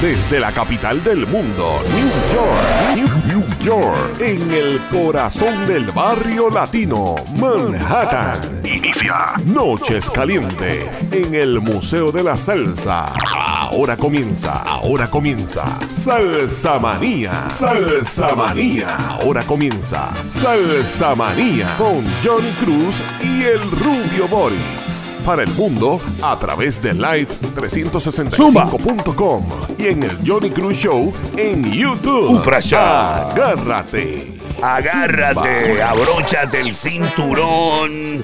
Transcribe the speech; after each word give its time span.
Desde 0.00 0.40
la 0.40 0.50
capital 0.52 1.04
del 1.04 1.26
mundo, 1.26 1.82
New 1.94 2.08
York, 2.34 2.96
New, 2.96 3.08
New 3.26 3.58
York, 3.62 4.20
en 4.20 4.50
el 4.50 4.80
corazón 4.90 5.66
del 5.66 5.90
barrio 5.90 6.48
latino, 6.48 7.16
Manhattan. 7.36 8.62
Inicia 8.64 9.34
Noches 9.44 10.08
Caliente 10.08 10.88
en 11.12 11.34
el 11.34 11.60
Museo 11.60 12.10
de 12.10 12.22
la 12.22 12.38
Salsa. 12.38 13.12
Ahora 13.12 13.98
comienza, 13.98 14.62
ahora 14.62 15.06
comienza. 15.10 15.64
Salsa 15.92 16.78
Manía, 16.78 17.50
Salsa 17.50 18.34
Manía. 18.34 18.96
Ahora 19.20 19.42
comienza 19.42 20.08
Salsa 20.30 21.14
Manía 21.14 21.74
con 21.76 22.02
Johnny 22.24 22.52
Cruz 22.52 23.02
y 23.40 23.44
el 23.44 23.60
Rubio 23.70 24.26
Boris. 24.28 25.08
Para 25.24 25.44
el 25.44 25.48
mundo 25.50 26.00
a 26.22 26.36
través 26.38 26.82
de 26.82 26.92
Live365.com 26.94 29.46
y 29.78 29.86
en 29.86 30.02
el 30.02 30.18
Johnny 30.26 30.50
Cruz 30.50 30.76
Show 30.76 31.10
en 31.36 31.72
YouTube. 31.72 32.38
Uprasha. 32.38 33.30
Agárrate. 33.30 34.36
Agárrate, 34.62 35.70
Zumba. 35.70 35.90
abróchate 35.90 36.60
el 36.60 36.74
cinturón. 36.74 38.22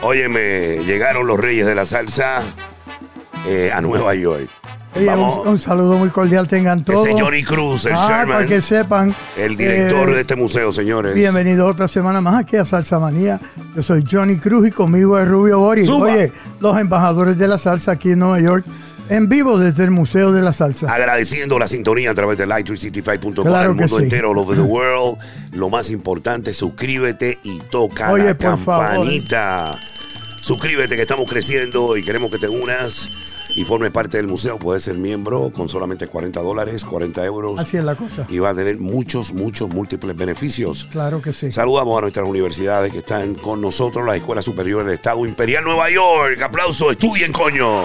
Óyeme, 0.00 0.78
llegaron 0.84 1.26
los 1.26 1.38
reyes 1.38 1.66
de 1.66 1.74
la 1.74 1.84
salsa 1.84 2.40
eh, 3.46 3.70
a 3.74 3.82
Nueva 3.82 4.14
York. 4.14 4.48
Oye, 4.94 5.08
un, 5.14 5.48
un 5.48 5.58
saludo 5.58 5.96
muy 5.98 6.08
cordial 6.10 6.48
tengan 6.48 6.84
todos. 6.84 7.06
Ese 7.06 7.20
Johnny 7.20 7.44
Cruz, 7.44 7.84
el 7.86 7.92
Ah, 7.94 8.06
Sherman, 8.08 8.36
para 8.38 8.46
que 8.46 8.60
sepan. 8.62 9.14
el 9.36 9.56
director 9.56 10.08
eh, 10.08 10.14
de 10.14 10.20
este 10.22 10.34
museo, 10.34 10.72
señores. 10.72 11.14
Bienvenido 11.14 11.66
otra 11.66 11.86
semana 11.88 12.20
más 12.20 12.36
aquí 12.42 12.56
a 12.56 12.64
Salsa 12.64 12.98
Manía. 12.98 13.38
Yo 13.76 13.82
soy 13.82 14.02
Johnny 14.10 14.38
Cruz 14.38 14.66
y 14.66 14.70
conmigo 14.70 15.18
es 15.18 15.28
Rubio 15.28 15.58
Boris. 15.60 15.88
Oye, 15.88 16.32
los 16.60 16.78
embajadores 16.80 17.36
de 17.38 17.46
la 17.48 17.58
salsa 17.58 17.92
aquí 17.92 18.12
en 18.12 18.20
Nueva 18.20 18.40
York, 18.40 18.64
en 19.10 19.28
vivo 19.28 19.58
desde 19.58 19.84
el 19.84 19.90
Museo 19.90 20.32
de 20.32 20.42
la 20.42 20.52
Salsa. 20.52 20.92
Agradeciendo 20.92 21.58
la 21.58 21.68
sintonía 21.68 22.10
a 22.10 22.14
través 22.14 22.36
de 22.38 22.46
light365.com 22.46 23.44
Claro 23.46 23.70
al 23.70 23.76
que 23.76 23.82
mundo 23.82 23.96
sí. 23.98 24.02
entero, 24.02 24.30
all 24.32 24.38
over 24.38 24.56
the 24.56 24.62
world. 24.62 25.18
Lo 25.52 25.68
más 25.70 25.90
importante, 25.90 26.52
suscríbete 26.54 27.38
y 27.42 27.58
toca 27.70 28.10
Oye, 28.10 28.24
la 28.24 28.56
favor. 28.56 28.86
campanita. 28.86 29.70
Suscríbete 30.40 30.96
que 30.96 31.02
estamos 31.02 31.28
creciendo 31.28 31.96
y 31.96 32.02
queremos 32.02 32.30
que 32.30 32.38
te 32.38 32.48
unas 32.48 33.10
y 33.58 33.64
formes 33.64 33.90
parte 33.90 34.18
del 34.18 34.28
museo. 34.28 34.56
Puedes 34.56 34.84
ser 34.84 34.96
miembro 34.96 35.50
con 35.50 35.68
solamente 35.68 36.06
40 36.06 36.40
dólares, 36.40 36.84
40 36.84 37.24
euros. 37.24 37.58
Así 37.58 37.76
es 37.76 37.82
la 37.82 37.96
cosa. 37.96 38.24
Y 38.28 38.38
va 38.38 38.50
a 38.50 38.54
tener 38.54 38.78
muchos, 38.78 39.32
muchos 39.32 39.68
múltiples 39.68 40.14
beneficios. 40.16 40.86
Claro 40.92 41.20
que 41.20 41.32
sí. 41.32 41.50
Saludamos 41.50 41.98
a 41.98 42.02
nuestras 42.02 42.28
universidades 42.28 42.92
que 42.92 42.98
están 42.98 43.34
con 43.34 43.60
nosotros, 43.60 44.06
la 44.06 44.14
Escuela 44.14 44.42
Superior 44.42 44.84
del 44.84 44.94
Estado 44.94 45.26
Imperial 45.26 45.64
Nueva 45.64 45.90
York. 45.90 46.40
Aplauso, 46.40 46.92
estudien, 46.92 47.32
coño. 47.32 47.82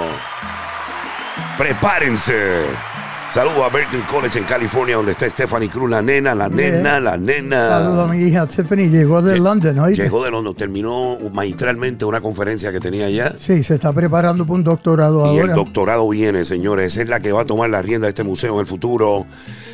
Prepárense. 1.58 2.93
Saludos 3.34 3.64
a 3.66 3.70
Berkeley 3.70 4.04
College 4.04 4.38
en 4.38 4.46
California, 4.46 4.96
donde 4.96 5.14
está 5.14 5.28
Stephanie 5.28 5.68
Cruz, 5.68 5.90
la 5.90 6.04
nena, 6.04 6.36
la 6.36 6.50
nena, 6.50 7.00
la 7.00 7.18
nena. 7.18 7.68
Saludos 7.70 8.08
a 8.08 8.14
mi 8.14 8.20
hija 8.22 8.46
Tiffany, 8.46 8.90
llegó 8.92 9.24
de 9.24 9.40
London, 9.40 9.80
¿oíste? 9.80 10.04
Llegó 10.04 10.24
de 10.24 10.30
Londres, 10.30 10.56
terminó 10.56 11.18
magistralmente 11.32 12.06
una 12.06 12.22
conferencia 12.22 12.72
que 12.72 12.80
tenía 12.80 13.08
allá. 13.08 13.34
Sí, 13.40 13.64
se 13.64 13.74
está 13.74 13.92
preparando 13.92 14.46
para 14.46 14.54
un 14.54 14.64
doctorado 14.64 15.34
Y 15.34 15.38
el 15.38 15.42
ahora. 15.42 15.56
doctorado 15.56 16.08
viene, 16.10 16.46
señores. 16.46 16.96
Es 16.96 17.08
la 17.08 17.22
que 17.22 17.32
va 17.32 17.42
a 17.42 17.46
tomar 17.46 17.72
la 17.72 17.82
rienda 17.82 18.06
de 18.06 18.10
este 18.10 18.24
museo 18.24 18.54
en 18.54 18.60
el 18.60 18.68
futuro. 18.68 19.26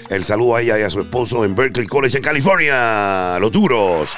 El 0.10 0.24
saludo 0.24 0.56
a 0.56 0.62
ella 0.62 0.80
y 0.80 0.84
a 0.84 0.90
su 0.90 1.02
esposo 1.02 1.44
en 1.44 1.54
Berkeley 1.54 1.86
College 1.86 2.16
en 2.16 2.24
California. 2.24 3.40
Los 3.40 3.52
duros. 3.52 4.12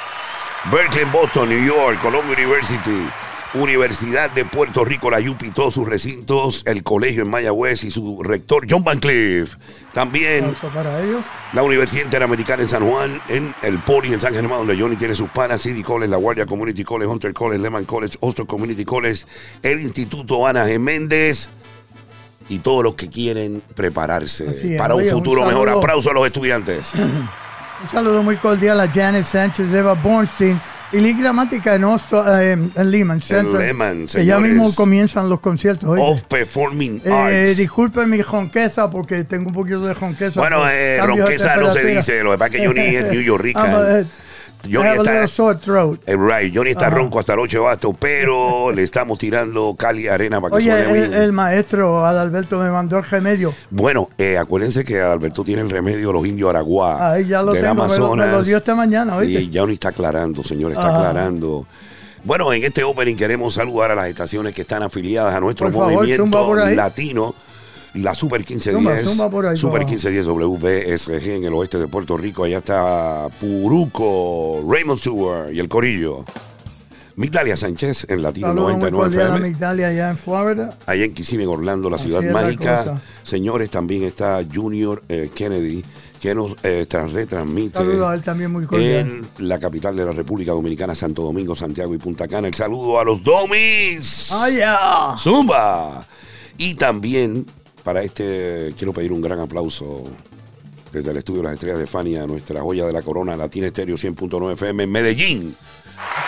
Berkeley 0.72 1.06
Boston, 1.12 1.50
New 1.50 1.66
York, 1.66 2.00
Columbia 2.00 2.36
University. 2.38 3.10
Universidad 3.54 4.32
de 4.32 4.46
Puerto 4.46 4.86
Rico, 4.86 5.12
la 5.12 5.20
UPI, 5.20 5.52
todos 5.52 5.74
sus 5.74 5.88
recintos, 5.88 6.64
el 6.66 6.84
colegio 6.84 7.24
en 7.24 7.30
Mayagüez 7.30 7.84
y 7.84 7.92
su 7.92 8.24
rector 8.24 8.66
John 8.70 8.84
Van 8.84 9.00
Cliff. 9.00 9.56
También 9.94 10.56
para 10.74 11.02
ellos. 11.02 11.22
la 11.52 11.62
Universidad 11.62 12.06
Interamericana 12.06 12.64
en 12.64 12.70
San 12.70 12.90
Juan, 12.90 13.22
en 13.28 13.54
el 13.62 13.80
Poli 13.80 14.14
en 14.14 14.22
San 14.22 14.34
Germán, 14.34 14.60
donde 14.60 14.80
Johnny 14.80 14.96
tiene 14.96 15.16
sus 15.16 15.30
panas, 15.30 15.62
City 15.62 15.84
College, 15.84 16.10
La 16.10 16.16
Guardia 16.16 16.46
Community 16.46 16.86
College, 16.86 17.12
Hunter 17.12 17.34
College, 17.34 17.62
Lehman 17.62 17.84
College, 17.84 18.18
Oster 18.22 18.46
Community 18.46 18.86
College, 18.86 19.26
el 19.64 19.82
Instituto 19.82 20.48
Ana 20.48 20.66
G. 20.66 20.80
Méndez 20.80 21.50
y 22.48 22.60
todos 22.60 22.86
los 22.86 22.96
que 22.96 23.10
quieren 23.10 23.62
prepararse 23.76 24.50
es. 24.50 24.78
para 24.78 24.96
un 24.96 25.02
Oye, 25.02 25.14
un 25.14 25.20
futuro 25.20 25.46
mejor. 25.46 25.68
Aplauso 25.70 26.12
a 26.12 26.14
los 26.14 26.26
estudiantes. 26.26 26.94
Un 27.82 27.88
saludo 27.88 28.22
muy 28.22 28.36
cordial 28.36 28.80
a 28.80 28.88
Janet 28.88 29.26
Sánchez, 29.26 29.74
Eva 29.74 29.94
Bornstein 29.94 30.62
y 30.94 31.00
Lee 31.00 31.14
Gramática 31.14 31.76
en, 31.76 31.84
Osto- 31.84 32.24
eh, 32.40 32.52
en 32.52 32.92
Lehman 32.92 33.22
Center. 33.22 33.60
Lehman, 33.60 34.06
que 34.08 34.26
ya 34.26 34.40
mismo 34.40 34.74
comienzan 34.76 35.30
los 35.30 35.40
conciertos. 35.40 35.90
oye. 35.90 36.02
of 36.04 36.24
Performing 36.24 37.02
Eh, 37.06 37.12
Arts. 37.12 37.58
disculpen 37.58 38.10
mi 38.10 38.22
ronqueza 38.22 38.90
porque 38.90 39.24
tengo 39.24 39.48
un 39.50 39.54
poquito 39.54 39.86
de 39.86 39.94
ronqueza. 39.94 40.40
Bueno, 40.40 40.70
eh, 40.70 41.00
ronqueza 41.02 41.56
no 41.58 41.72
se 41.72 41.84
dice, 41.86 42.24
lo 42.24 42.32
que 42.32 42.38
pasa 42.38 42.54
es 42.56 42.62
que 42.62 42.68
Johnny 42.68 42.96
es 42.96 43.12
New 43.12 43.22
Yorkican. 43.22 43.72
I'm 43.72 44.08
a- 44.64 44.68
I 44.68 44.74
Johnny 44.74 44.88
have 44.88 44.98
a 45.00 45.02
está- 45.02 45.12
little 45.14 45.28
sore 45.28 45.60
throat. 45.60 46.00
Eh, 46.08 46.16
right, 46.16 46.56
Johnny 46.56 46.72
está 46.72 46.88
Ajá. 46.88 46.96
ronco 46.98 47.20
hasta 47.20 47.34
el 47.34 47.40
8 47.40 47.64
bastos, 47.64 47.96
pero 48.00 48.72
le 48.76 48.84
estamos 48.84 49.18
tirando 49.20 49.76
Cali 49.78 50.08
Arena 50.08 50.40
para 50.42 50.52
que 50.52 50.58
Oye, 50.58 50.70
suene 50.72 51.00
el, 51.04 51.10
bien. 51.10 51.22
el 51.22 51.32
maestro 51.34 52.06
Adalberto 52.06 52.60
me 52.60 52.70
mandó 52.70 52.98
el 52.98 53.04
remedio. 53.04 53.54
Bueno, 53.70 54.10
eh, 54.18 54.38
acuérdense 54.38 54.84
que 54.84 55.00
Alberto 55.02 55.44
tiene 55.44 55.62
el 55.62 55.70
remedio 55.70 56.08
de 56.08 56.14
los 56.14 56.26
indios 56.26 56.50
Araguá. 56.50 57.12
Ahí 57.14 57.26
ya 57.28 57.42
lo 57.44 57.54
del 57.54 57.64
tengo, 57.64 57.76
me 57.76 57.82
lo, 57.82 57.88
me 57.90 57.98
lo 57.98 58.06
Amazonas. 58.14 58.46
dio 58.46 58.58
esta 58.58 58.76
mañana, 58.76 59.16
oíste. 59.16 59.42
Y 59.42 59.52
Johnny 59.54 59.74
está 59.74 59.90
aclarando, 59.90 60.44
señor, 60.44 60.72
está 60.72 60.88
aclarando. 60.96 61.66
Bueno, 62.24 62.54
en 62.54 62.64
este 62.64 62.84
opening 62.84 63.16
queremos 63.16 63.56
saludar 63.56 63.90
a 63.92 63.96
las 63.96 64.08
estaciones 64.08 64.54
que 64.54 64.62
están 64.62 64.84
afiliadas 64.84 65.34
a 65.34 65.40
nuestro 65.40 65.72
Por 65.72 65.92
movimiento 65.92 66.56
latino. 66.56 67.34
La 67.94 68.16
Super 68.16 68.40
1510. 68.40 69.02
Zumba, 69.02 69.12
zumba 69.12 69.30
por 69.30 69.46
ahí, 69.46 69.58
Super 69.58 69.82
abajo. 69.82 69.92
1510 69.92 70.26
WBSG 70.28 71.30
en 71.36 71.44
el 71.44 71.54
oeste 71.54 71.78
de 71.78 71.88
Puerto 71.88 72.16
Rico. 72.16 72.46
Allá 72.46 72.60
está 72.60 73.28
Puruco, 73.40 74.64
Raymond 74.68 75.00
Stewart 75.00 75.54
y 75.54 75.60
el 75.60 75.68
Corillo. 75.68 76.26
Migdalia 77.18 77.58
Sánchez 77.58 78.08
en 78.10 78.22
Latino 78.22 78.48
Saludos 78.48 78.72
muy 78.72 78.90
99 78.90 79.04
cordial 79.04 79.22
a 79.22 79.36
FM. 79.36 79.50
Migdalia 79.50 79.88
allá 79.90 80.10
en 80.10 80.18
Florida. 80.18 80.78
Allá 80.86 81.04
en 81.04 81.14
Kissimmee, 81.14 81.46
Orlando, 81.46 81.90
la 81.90 81.98
Así 81.98 82.06
ciudad 82.06 82.24
la 82.24 82.32
mágica. 82.32 83.02
Señores, 83.24 83.70
también 83.70 84.04
está 84.04 84.42
Junior 84.52 85.04
eh, 85.10 85.30
Kennedy, 85.34 85.84
que 86.20 86.34
nos 86.34 86.54
eh, 86.64 86.88
retransmite 86.90 87.78
Saludos 87.78 88.10
a 88.10 88.16
él 88.16 88.22
también 88.22 88.52
muy 88.52 88.66
en 88.72 89.28
la 89.38 89.60
capital 89.60 89.96
de 89.96 90.06
la 90.06 90.14
República 90.14 90.52
Dominicana, 90.52 90.96
Santo 90.96 91.24
Domingo, 91.24 91.56
Santiago 91.56 91.94
y 91.94 91.98
Punta 91.98 92.28
Cana. 92.28 92.48
El 92.48 92.56
saludo 92.56 93.00
a 93.00 93.04
los 93.04 93.24
Domis. 93.24 94.30
¡Ah, 94.32 94.50
ya! 94.50 95.16
Zumba. 95.18 96.08
Y 96.58 96.76
también 96.76 97.46
para 97.84 98.02
este 98.04 98.74
quiero 98.78 98.94
pedir 98.94 99.12
un 99.12 99.22
gran 99.22 99.40
aplauso 99.40 100.04
desde 100.92 101.12
el 101.12 101.18
estudio 101.18 101.40
de 101.42 101.46
las 101.46 101.54
estrellas 101.54 101.80
de 101.80 101.88
Fania, 101.88 102.26
nuestra 102.28 102.62
joya 102.62 102.86
de 102.86 102.94
la 102.94 103.02
corona, 103.02 103.36
Latina 103.38 103.68
Estéreo 103.68 103.96
100.9 103.96 104.54
FM 104.54 104.84
en 104.84 104.92
Medellín. 104.92 105.56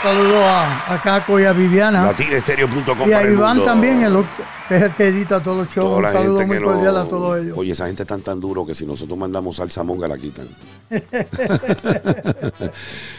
Saludos 0.02 0.36
a, 0.46 0.94
a 0.94 1.02
Caco 1.02 1.40
y 1.40 1.44
a 1.46 1.52
Viviana. 1.54 2.04
Latinestereo.com 2.06 3.10
Y 3.10 3.12
a 3.14 3.24
Iván 3.24 3.64
también, 3.64 4.04
el, 4.04 4.24
que 4.70 4.76
es 4.76 4.82
el 4.84 4.94
que 4.94 5.08
edita 5.08 5.42
todos 5.42 5.58
los 5.58 5.68
shows. 5.68 5.98
Toda 5.98 6.10
Un 6.10 6.14
saludo 6.14 6.46
muy 6.48 6.62
cordial 6.62 6.94
no- 6.94 7.00
a 7.02 7.08
todos 7.08 7.40
ellos. 7.44 7.58
Oye, 7.58 7.72
esa 7.72 7.88
gente 7.88 8.04
es 8.04 8.08
tan 8.08 8.22
tan 8.22 8.40
duro 8.40 8.66
que 8.66 8.76
si 8.76 8.86
nosotros 8.86 9.18
mandamos 9.18 9.56
salsa 9.58 9.84
monga 9.84 10.08
la 10.08 10.18
quitan. 10.18 10.48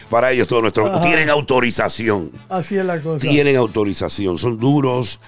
Para 0.09 0.31
ellos 0.31 0.47
todos 0.47 0.61
nuestros 0.61 1.01
tienen 1.01 1.29
autorización. 1.29 2.31
Así 2.49 2.77
es 2.77 2.85
la 2.85 2.99
cosa. 3.01 3.19
Tienen 3.19 3.55
autorización, 3.55 4.37
son 4.37 4.59
duros 4.59 5.19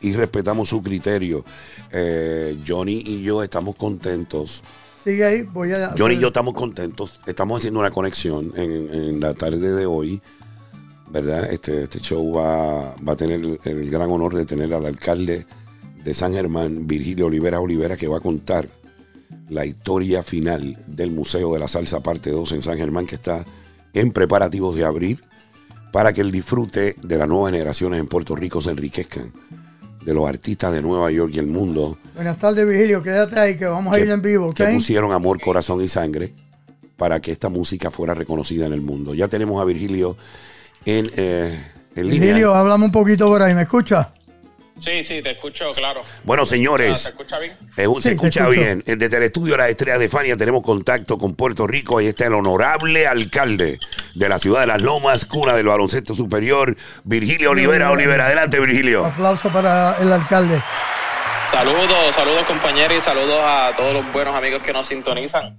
y 0.00 0.12
respetamos 0.12 0.68
su 0.68 0.82
criterio. 0.82 1.44
Eh, 1.92 2.56
Johnny 2.66 3.02
y 3.06 3.22
yo 3.22 3.42
estamos 3.42 3.76
contentos. 3.76 4.62
Sigue 5.04 5.24
ahí, 5.24 5.42
voy 5.42 5.72
a. 5.72 5.94
Johnny 5.96 6.14
y 6.16 6.18
yo 6.18 6.28
estamos 6.28 6.54
contentos. 6.54 7.20
Estamos 7.26 7.58
haciendo 7.58 7.80
una 7.80 7.90
conexión 7.90 8.52
en, 8.56 8.92
en 8.92 9.20
la 9.20 9.34
tarde 9.34 9.72
de 9.72 9.86
hoy. 9.86 10.20
¿Verdad? 11.10 11.52
Este, 11.52 11.84
este 11.84 12.00
show 12.00 12.32
va, 12.34 12.96
va 12.96 13.12
a 13.12 13.16
tener 13.16 13.40
el, 13.40 13.58
el 13.64 13.90
gran 13.90 14.10
honor 14.10 14.34
de 14.34 14.46
tener 14.46 14.74
al 14.74 14.84
alcalde 14.84 15.46
de 16.02 16.14
San 16.14 16.32
Germán, 16.32 16.88
Virgilio 16.88 17.26
Olivera 17.26 17.60
Olivera, 17.60 17.96
que 17.96 18.08
va 18.08 18.16
a 18.16 18.20
contar 18.20 18.66
la 19.48 19.64
historia 19.64 20.22
final 20.22 20.76
del 20.86 21.10
Museo 21.10 21.52
de 21.52 21.60
la 21.60 21.68
Salsa 21.68 22.00
Parte 22.00 22.30
2 22.30 22.52
en 22.52 22.62
San 22.62 22.78
Germán, 22.78 23.06
que 23.06 23.14
está 23.14 23.44
en 23.94 24.10
preparativos 24.10 24.76
de 24.76 24.84
abrir 24.84 25.20
para 25.92 26.12
que 26.12 26.20
el 26.20 26.30
disfrute 26.30 26.96
de 27.02 27.18
las 27.18 27.28
nuevas 27.28 27.52
generaciones 27.52 28.00
en 28.00 28.06
Puerto 28.06 28.34
Rico 28.34 28.60
se 28.60 28.70
enriquezcan 28.70 29.32
de 30.04 30.12
los 30.12 30.28
artistas 30.28 30.72
de 30.72 30.82
Nueva 30.82 31.10
York 31.10 31.32
y 31.34 31.38
el 31.38 31.46
mundo 31.46 31.96
Buenas 32.14 32.38
tardes, 32.38 32.68
Vigilio. 32.68 33.02
Quédate 33.02 33.38
ahí 33.40 33.56
que 33.56 33.66
vamos 33.66 33.94
a 33.94 34.00
ir 34.00 34.10
en 34.10 34.20
vivo, 34.20 34.48
¿ok? 34.48 34.56
que 34.56 34.66
pusieron 34.66 35.12
amor, 35.12 35.40
corazón 35.40 35.80
y 35.80 35.88
sangre 35.88 36.34
para 36.96 37.20
que 37.20 37.32
esta 37.32 37.48
música 37.48 37.90
fuera 37.90 38.14
reconocida 38.14 38.66
en 38.66 38.72
el 38.72 38.80
mundo. 38.80 39.14
Ya 39.14 39.28
tenemos 39.28 39.60
a 39.60 39.64
Virgilio 39.64 40.16
en, 40.84 41.10
eh, 41.16 41.58
en 41.96 42.08
línea. 42.08 42.28
Vigilio, 42.28 42.54
háblame 42.54 42.84
un 42.84 42.92
poquito 42.92 43.28
por 43.28 43.42
ahí. 43.42 43.54
¿Me 43.54 43.62
escucha? 43.62 44.12
Sí, 44.80 45.04
sí, 45.04 45.22
te 45.22 45.30
escucho, 45.30 45.70
claro. 45.72 46.02
Bueno, 46.24 46.42
Ah, 46.42 46.46
¿Se 46.46 46.50
señores, 46.56 47.06
escucha 47.06 47.38
bien? 47.38 47.56
eh, 47.76 47.86
Sí, 47.96 48.02
se 48.02 48.10
escucha 48.12 48.48
bien. 48.48 48.82
Desde 48.84 49.16
el 49.16 49.22
estudio 49.22 49.52
de 49.52 49.58
las 49.58 49.68
estrellas 49.70 49.98
de 50.00 50.08
Fania 50.08 50.36
tenemos 50.36 50.62
contacto 50.62 51.16
con 51.16 51.34
Puerto 51.34 51.66
Rico. 51.66 51.98
Ahí 51.98 52.06
está 52.08 52.26
el 52.26 52.34
honorable 52.34 53.06
alcalde 53.06 53.78
de 54.14 54.28
la 54.28 54.38
ciudad 54.38 54.60
de 54.60 54.66
Las 54.66 54.82
Lomas, 54.82 55.24
cuna 55.24 55.54
del 55.54 55.66
baloncesto 55.68 56.14
superior, 56.14 56.76
Virgilio 57.04 57.52
Olivera. 57.52 57.90
Olivera, 57.92 58.26
adelante, 58.26 58.58
Virgilio. 58.60 59.06
Aplauso 59.06 59.50
para 59.50 59.96
el 60.00 60.12
alcalde. 60.12 60.60
Saludos, 61.50 62.14
saludos 62.14 62.44
compañeros 62.46 62.98
y 62.98 63.00
saludos 63.00 63.40
a 63.44 63.72
todos 63.76 63.94
los 63.94 64.12
buenos 64.12 64.34
amigos 64.34 64.60
que 64.62 64.72
nos 64.72 64.86
sintonizan. 64.86 65.56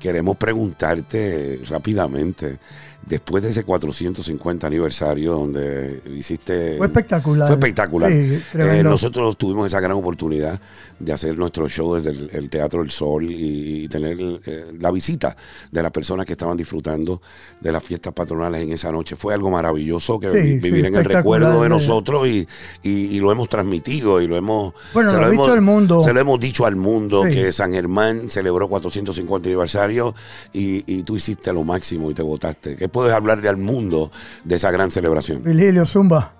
Queremos 0.00 0.36
preguntarte 0.36 1.60
rápidamente, 1.68 2.58
después 3.06 3.42
de 3.44 3.50
ese 3.50 3.62
450 3.64 4.66
aniversario 4.66 5.32
donde 5.34 6.00
hiciste... 6.16 6.76
Fue 6.76 6.86
espectacular. 6.88 7.46
Fue 7.48 7.54
espectacular. 7.56 8.10
Sí, 8.10 8.42
Eh, 8.54 8.82
nosotros 8.82 9.36
tuvimos 9.36 9.68
esa 9.68 9.78
gran 9.80 9.92
oportunidad 9.96 10.60
de 10.98 11.12
hacer 11.12 11.38
nuestro 11.38 11.68
show 11.68 11.94
desde 11.94 12.10
el, 12.10 12.30
el 12.32 12.50
Teatro 12.50 12.80
del 12.80 12.90
Sol 12.90 13.30
y, 13.30 13.84
y 13.84 13.88
tener 13.88 14.18
eh, 14.46 14.72
la 14.80 14.90
visita 14.90 15.36
de 15.70 15.82
las 15.82 15.92
personas 15.92 16.26
que 16.26 16.32
estaban 16.32 16.56
disfrutando 16.56 17.20
de 17.60 17.70
las 17.70 17.82
fiestas 17.82 18.12
patronales 18.12 18.62
en 18.62 18.72
esa 18.72 18.90
noche. 18.90 19.14
Fue 19.14 19.32
algo 19.34 19.50
maravilloso 19.50 20.18
que 20.18 20.30
Sí, 20.32 20.36
vi- 20.38 20.54
sí, 20.54 20.60
vivir 20.60 20.86
en 20.86 20.96
el 20.96 21.04
recuerdo 21.04 21.60
de 21.60 21.66
eh. 21.66 21.70
nosotros 21.70 22.26
y, 22.26 22.46
y- 22.82 22.90
y 23.16 23.20
lo 23.20 23.30
hemos 23.30 23.48
transmitido 23.48 24.20
y 24.20 24.26
lo 24.26 24.36
hemos... 24.36 24.74
Bueno, 24.92 25.10
se 25.10 25.16
lo 25.16 25.28
visto 25.28 25.44
hemos- 25.44 25.54
el 25.56 25.62
mundo. 25.62 26.02
Se 26.02 26.12
lo 26.12 26.18
hemos 26.20 26.40
dicho 26.40 26.66
al 26.66 26.74
mundo 26.76 27.22
que 27.22 27.52
San 27.52 27.72
Germán 27.72 28.28
celebró 28.30 28.68
450 28.68 29.48
aniversario 29.48 30.14
y, 30.52 30.82
y 30.92 31.02
tú 31.04 31.16
hiciste 31.16 31.52
lo 31.52 31.62
máximo 31.62 32.10
y 32.10 32.14
te 32.14 32.22
votaste. 32.22 32.74
¿Qué 32.96 33.00
puedes 33.00 33.14
hablarle 33.14 33.46
al 33.50 33.58
mundo 33.58 34.10
de 34.42 34.56
esa 34.56 34.70
gran 34.70 34.90
celebración? 34.90 35.42
Virgilio 35.42 35.84
Zumba. 35.84 36.32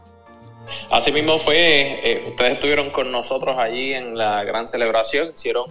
Así 0.91 1.12
mismo 1.12 1.38
fue, 1.38 2.00
eh, 2.03 2.25
ustedes 2.29 2.55
estuvieron 2.55 2.88
con 2.88 3.12
nosotros 3.12 3.58
allí 3.58 3.93
en 3.93 4.17
la 4.17 4.43
gran 4.43 4.67
celebración, 4.67 5.32
hicieron 5.35 5.67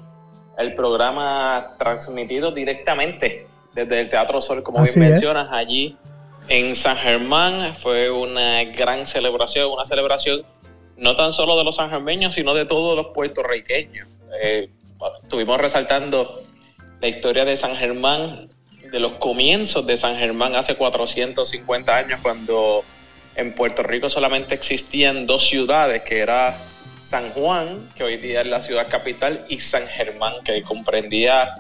el 0.60 0.76
programa 0.76 1.74
transmitido 1.80 2.52
directamente 2.52 3.48
desde 3.74 4.00
el 4.00 4.10
Teatro 4.10 4.42
Sol, 4.42 4.62
como 4.62 4.78
Así 4.78 5.00
bien 5.00 5.06
es. 5.06 5.12
mencionas, 5.14 5.48
allí 5.52 5.98
en 6.50 6.76
San 6.76 6.98
Germán. 6.98 7.76
Fue 7.82 8.12
una 8.12 8.64
gran 8.66 9.08
celebración, 9.08 9.72
una 9.72 9.86
celebración 9.86 10.44
no 10.98 11.16
tan 11.16 11.34
solo 11.34 11.58
de 11.58 11.64
los 11.64 11.78
sangermeños, 11.78 12.36
sino 12.36 12.54
de 12.54 12.66
todos 12.66 12.96
los 12.96 13.08
puertorriqueños. 13.08 14.08
Eh, 14.40 14.70
estuvimos 15.24 15.60
resaltando 15.60 16.44
la 17.02 17.08
historia 17.08 17.44
de 17.44 17.58
San 17.58 17.76
Germán, 17.76 18.50
de 18.92 19.00
los 19.00 19.18
comienzos 19.18 19.86
de 19.86 19.98
San 19.98 20.18
Germán 20.18 20.56
hace 20.56 20.76
450 20.76 21.96
años, 21.96 22.20
cuando 22.22 22.84
en 23.36 23.54
Puerto 23.54 23.84
Rico 23.84 24.10
solamente 24.10 24.56
existían 24.56 25.26
dos 25.26 25.48
ciudades, 25.48 26.04
que 26.04 26.20
era 26.20 26.58
San 27.06 27.30
Juan, 27.32 27.80
que 27.96 28.04
hoy 28.04 28.18
día 28.18 28.42
es 28.42 28.48
la 28.48 28.62
ciudad 28.62 28.88
capital, 28.90 29.46
y 29.50 29.60
San 29.60 29.88
Germán, 29.88 30.34
que 30.44 30.62
comprendía 30.62 31.54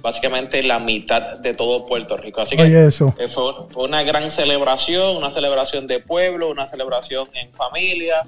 básicamente 0.00 0.62
la 0.62 0.78
mitad 0.78 1.38
de 1.38 1.54
todo 1.54 1.84
Puerto 1.86 2.16
Rico. 2.16 2.40
Así 2.40 2.56
que 2.56 2.62
Oye, 2.62 2.86
eso. 2.86 3.14
eh, 3.18 3.28
fue, 3.28 3.52
fue 3.70 3.84
una 3.84 4.02
gran 4.02 4.30
celebración, 4.30 5.16
una 5.16 5.30
celebración 5.30 5.86
de 5.86 6.00
pueblo, 6.00 6.50
una 6.50 6.66
celebración 6.66 7.28
en 7.34 7.50
familia, 7.52 8.22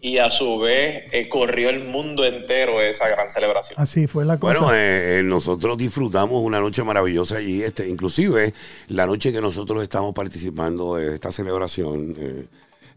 y 0.00 0.18
a 0.18 0.30
su 0.30 0.58
vez 0.58 1.04
eh, 1.12 1.28
corrió 1.28 1.70
el 1.70 1.84
mundo 1.84 2.24
entero 2.24 2.80
esa 2.80 3.08
gran 3.08 3.28
celebración. 3.28 3.80
Así 3.80 4.06
fue 4.06 4.24
la 4.24 4.38
cosa. 4.38 4.58
Bueno, 4.58 4.74
eh, 4.74 5.18
eh, 5.18 5.22
nosotros 5.24 5.76
disfrutamos 5.76 6.40
una 6.42 6.60
noche 6.60 6.84
maravillosa 6.84 7.38
allí, 7.38 7.62
este, 7.62 7.88
inclusive 7.88 8.54
la 8.88 9.06
noche 9.06 9.32
que 9.32 9.40
nosotros 9.40 9.82
estamos 9.82 10.14
participando 10.14 10.96
de 10.96 11.14
esta 11.14 11.32
celebración, 11.32 12.14
eh, 12.18 12.44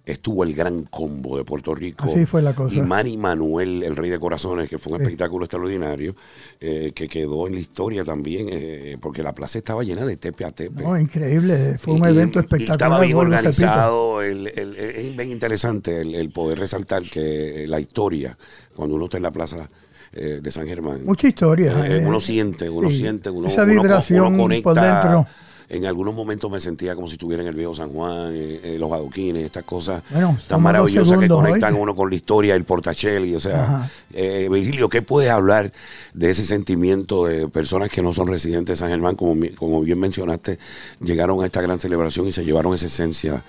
estuvo 0.06 0.44
el 0.44 0.56
gran 0.56 0.84
combo 0.84 1.38
de 1.38 1.44
Puerto 1.46 1.76
Rico. 1.76 2.06
Así 2.06 2.26
fue 2.26 2.42
la 2.42 2.56
cosa. 2.56 2.74
Y 2.76 2.82
Manny 2.82 3.18
Manuel, 3.18 3.84
el 3.84 3.96
Rey 3.96 4.10
de 4.10 4.20
Corazones, 4.20 4.68
que 4.68 4.80
fue 4.80 4.94
un 4.94 5.00
Sí. 5.00 5.04
espectáculo 5.06 5.46
extraordinario, 5.46 6.16
eh, 6.60 6.92
que 6.96 7.08
quedó 7.08 7.48
en 7.48 7.54
la 7.54 7.60
historia 7.60 8.04
también, 8.04 8.48
eh, 8.52 8.98
porque 9.00 9.22
la 9.24 9.34
plaza 9.36 9.60
estaba 9.60 9.84
llena 9.84 10.06
de 10.06 10.18
tepe 10.18 10.44
a 10.46 10.52
tepe. 10.52 10.82
No, 10.84 10.98
increíble. 11.00 11.78
Fue 11.80 11.94
un 11.94 12.04
Y- 12.06 12.10
evento 12.10 12.40
y 12.40 12.42
espectacular. 12.42 12.76
estaba 12.78 13.00
bien 13.02 13.12
y 13.12 13.20
organizado. 13.20 14.22
el- 14.22 14.48
el- 14.48 14.76
es 14.76 15.16
bien 15.16 15.32
interesante 15.32 16.02
el, 16.02 16.32
poder 16.32 16.60
resaltar 16.60 17.04
que 17.10 17.66
la 17.68 17.80
historia, 17.80 18.38
cuando 18.76 18.96
uno 18.96 19.06
está 19.06 19.18
en 19.18 19.24
la 19.24 19.32
plaza 19.32 19.70
eh, 20.14 20.40
de 20.44 20.52
San 20.52 20.68
Germán, 20.68 21.06
Mucha 21.06 21.28
historia. 21.30 21.74
uno 22.06 22.20
siente, 22.20 22.70
uno 22.70 22.90
sí. 22.90 22.98
siente, 22.98 23.30
uno, 23.30 23.48
Esa 23.48 23.64
uno 23.64 23.72
vibración 23.82 24.34
uno 24.34 24.44
conecta. 24.44 24.64
por 24.64 24.76
dentro. 24.82 25.28
En 25.74 25.86
algunos 25.86 26.14
momentos 26.14 26.52
me 26.52 26.60
sentía 26.60 26.96
como 26.96 27.08
si 27.08 27.14
estuviera 27.14 27.42
en 27.44 27.48
el 27.50 27.56
viejo 27.56 27.74
San 27.74 27.94
Juan, 27.94 28.34
eh, 28.36 28.60
eh, 28.64 28.76
los 28.78 28.92
adoquines, 28.92 29.46
estas 29.46 29.64
cosas 29.64 30.04
Bueno, 30.10 30.38
tan 30.48 30.62
maravillosas 30.62 31.18
que 31.18 31.28
conectan 31.30 31.70
oíste. 31.72 31.82
uno 31.82 31.96
con 31.96 32.10
la 32.10 32.16
historia, 32.16 32.56
el 32.56 32.66
portacheli. 32.66 33.34
O 33.36 33.40
sea, 33.40 33.90
eh, 34.14 34.50
Virgilio, 34.52 34.90
¿qué 34.90 35.02
puedes 35.02 35.30
hablar 35.32 35.72
de 36.14 36.30
ese 36.30 36.46
sentimiento 36.46 37.26
de 37.26 37.48
personas 37.48 37.90
que 37.90 38.02
no 38.02 38.14
son 38.14 38.28
residentes 38.28 38.74
de 38.74 38.78
San 38.78 38.90
Germán? 38.90 39.16
Como, 39.16 39.34
como 39.58 39.82
bien 39.82 39.98
mencionaste, 40.00 40.60
llegaron 41.00 41.42
a 41.42 41.46
esta 41.46 41.62
gran 41.62 41.80
celebración 41.80 42.28
y 42.28 42.34
se 42.34 42.44
llevaron 42.44 42.74
esa 42.76 42.88
esencia 42.88 43.42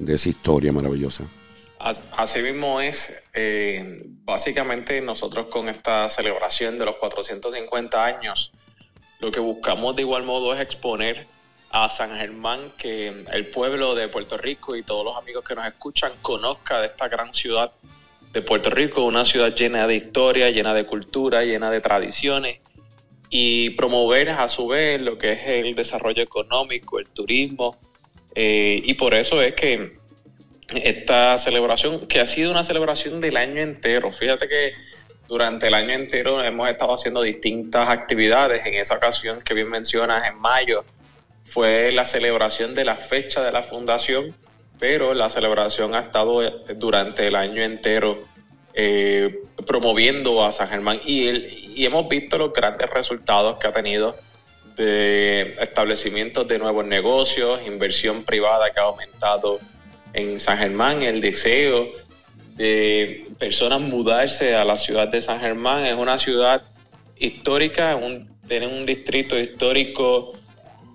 de 0.00 0.14
esa 0.14 0.28
historia 0.28 0.72
maravillosa. 0.72 1.24
As- 1.78 2.02
Así 2.16 2.40
mismo 2.42 2.80
es, 2.80 3.12
eh, 3.34 4.04
básicamente 4.24 5.00
nosotros 5.00 5.46
con 5.48 5.68
esta 5.68 6.08
celebración 6.08 6.76
de 6.76 6.84
los 6.86 6.96
450 6.96 8.04
años, 8.04 8.50
lo 9.20 9.30
que 9.30 9.38
buscamos 9.38 9.94
de 9.94 10.02
igual 10.02 10.24
modo 10.24 10.52
es 10.54 10.60
exponer 10.60 11.26
a 11.70 11.88
San 11.90 12.16
Germán, 12.16 12.72
que 12.78 13.24
el 13.32 13.46
pueblo 13.48 13.94
de 13.94 14.08
Puerto 14.08 14.38
Rico 14.38 14.76
y 14.76 14.82
todos 14.82 15.04
los 15.04 15.16
amigos 15.16 15.44
que 15.44 15.54
nos 15.54 15.66
escuchan 15.66 16.12
conozca 16.22 16.80
de 16.80 16.86
esta 16.86 17.08
gran 17.08 17.34
ciudad 17.34 17.72
de 18.32 18.42
Puerto 18.42 18.70
Rico, 18.70 19.04
una 19.04 19.24
ciudad 19.24 19.54
llena 19.54 19.86
de 19.86 19.96
historia, 19.96 20.50
llena 20.50 20.74
de 20.74 20.84
cultura, 20.84 21.44
llena 21.44 21.70
de 21.70 21.80
tradiciones, 21.80 22.60
y 23.30 23.70
promover 23.70 24.30
a 24.30 24.48
su 24.48 24.68
vez 24.68 25.00
lo 25.00 25.18
que 25.18 25.32
es 25.32 25.40
el 25.46 25.74
desarrollo 25.74 26.22
económico, 26.22 26.98
el 26.98 27.08
turismo, 27.08 27.76
eh, 28.34 28.80
y 28.84 28.94
por 28.94 29.14
eso 29.14 29.42
es 29.42 29.54
que 29.54 29.98
esta 30.68 31.36
celebración, 31.38 32.06
que 32.06 32.20
ha 32.20 32.26
sido 32.26 32.50
una 32.50 32.64
celebración 32.64 33.20
del 33.20 33.36
año 33.36 33.60
entero. 33.60 34.12
Fíjate 34.12 34.48
que 34.48 34.74
durante 35.26 35.68
el 35.68 35.74
año 35.74 35.90
entero 35.90 36.42
hemos 36.42 36.68
estado 36.68 36.94
haciendo 36.94 37.22
distintas 37.22 37.88
actividades. 37.88 38.64
En 38.66 38.74
esa 38.74 38.96
ocasión 38.96 39.40
que 39.40 39.54
bien 39.54 39.68
mencionas, 39.68 40.28
en 40.28 40.38
mayo, 40.40 40.84
fue 41.50 41.92
la 41.92 42.04
celebración 42.04 42.74
de 42.74 42.84
la 42.84 42.96
fecha 42.96 43.42
de 43.42 43.52
la 43.52 43.62
fundación, 43.62 44.34
pero 44.78 45.14
la 45.14 45.28
celebración 45.30 45.94
ha 45.94 46.00
estado 46.00 46.42
eh, 46.44 46.52
durante 46.76 47.26
el 47.26 47.34
año 47.36 47.62
entero 47.62 48.18
eh, 48.74 49.40
promoviendo 49.66 50.44
a 50.44 50.52
San 50.52 50.68
Germán 50.68 51.00
y, 51.04 51.26
el- 51.28 51.72
y 51.76 51.84
hemos 51.84 52.08
visto 52.08 52.38
los 52.38 52.52
grandes 52.52 52.88
resultados 52.90 53.58
que 53.58 53.66
ha 53.66 53.72
tenido 53.72 54.14
de 54.76 55.56
establecimientos 55.60 56.46
de 56.46 56.58
nuevos 56.60 56.84
negocios, 56.84 57.60
inversión 57.66 58.22
privada 58.22 58.70
que 58.70 58.78
ha 58.78 58.84
aumentado 58.84 59.58
en 60.12 60.38
San 60.38 60.58
Germán, 60.58 61.02
el 61.02 61.20
deseo 61.20 61.88
de 62.54 63.26
personas 63.38 63.80
mudarse 63.80 64.54
a 64.54 64.64
la 64.64 64.76
ciudad 64.76 65.08
de 65.08 65.20
San 65.20 65.40
Germán. 65.40 65.84
Es 65.84 65.96
una 65.96 66.18
ciudad 66.18 66.62
histórica, 67.16 67.96
un, 67.96 68.30
tiene 68.46 68.68
un 68.68 68.86
distrito 68.86 69.36
histórico 69.38 70.37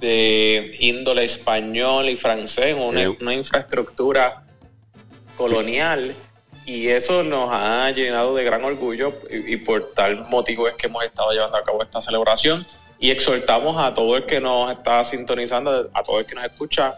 de 0.03 0.75
índole 0.79 1.23
español 1.23 2.09
y 2.09 2.17
francés, 2.17 2.75
una, 2.77 3.03
Eh. 3.03 3.17
una 3.21 3.33
infraestructura 3.33 4.43
colonial. 5.37 6.13
Y 6.65 6.89
eso 6.89 7.23
nos 7.23 7.49
ha 7.51 7.89
llenado 7.91 8.35
de 8.35 8.43
gran 8.43 8.63
orgullo 8.65 9.13
y, 9.29 9.53
y 9.53 9.57
por 9.57 9.91
tal 9.93 10.25
motivo 10.29 10.67
es 10.67 10.75
que 10.75 10.87
hemos 10.87 11.03
estado 11.05 11.31
llevando 11.31 11.57
a 11.57 11.63
cabo 11.63 11.81
esta 11.81 12.01
celebración 12.01 12.65
y 12.99 13.11
exhortamos 13.11 13.81
a 13.81 13.93
todo 13.93 14.15
el 14.17 14.23
que 14.23 14.39
nos 14.39 14.71
está 14.71 15.03
sintonizando, 15.03 15.89
a 15.93 16.03
todo 16.03 16.19
el 16.19 16.25
que 16.25 16.35
nos 16.35 16.45
escucha, 16.45 16.95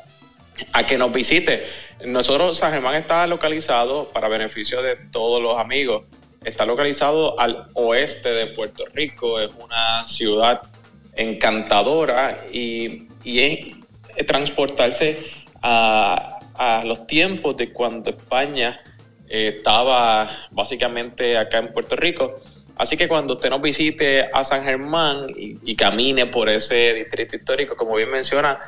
a 0.71 0.85
que 0.85 0.97
nos 0.97 1.11
visite. 1.11 1.65
Nosotros, 2.05 2.57
San 2.57 2.71
Germán 2.73 2.95
está 2.95 3.25
localizado, 3.27 4.05
para 4.13 4.27
beneficio 4.27 4.81
de 4.81 4.95
todos 5.11 5.41
los 5.41 5.57
amigos, 5.57 6.05
está 6.43 6.65
localizado 6.65 7.39
al 7.39 7.67
oeste 7.73 8.29
de 8.29 8.47
Puerto 8.47 8.83
Rico, 8.93 9.39
es 9.39 9.49
una 9.59 10.07
ciudad 10.07 10.61
encantadora 11.15 12.45
y, 12.51 13.07
y 13.23 13.75
transportarse 14.27 15.19
a, 15.61 16.39
a 16.55 16.83
los 16.85 17.07
tiempos 17.07 17.57
de 17.57 17.71
cuando 17.71 18.09
España 18.09 18.79
eh, 19.27 19.55
estaba 19.57 20.47
básicamente 20.51 21.37
acá 21.37 21.57
en 21.59 21.73
Puerto 21.73 21.95
Rico. 21.95 22.39
Así 22.77 22.97
que 22.97 23.07
cuando 23.07 23.35
usted 23.35 23.49
nos 23.49 23.61
visite 23.61 24.29
a 24.33 24.43
San 24.43 24.63
Germán 24.63 25.27
y, 25.35 25.55
y 25.63 25.75
camine 25.75 26.25
por 26.25 26.49
ese 26.49 26.93
distrito 26.93 27.37
histórico, 27.37 27.77
como 27.77 27.95
bien 27.95 28.11
menciona, 28.11 28.59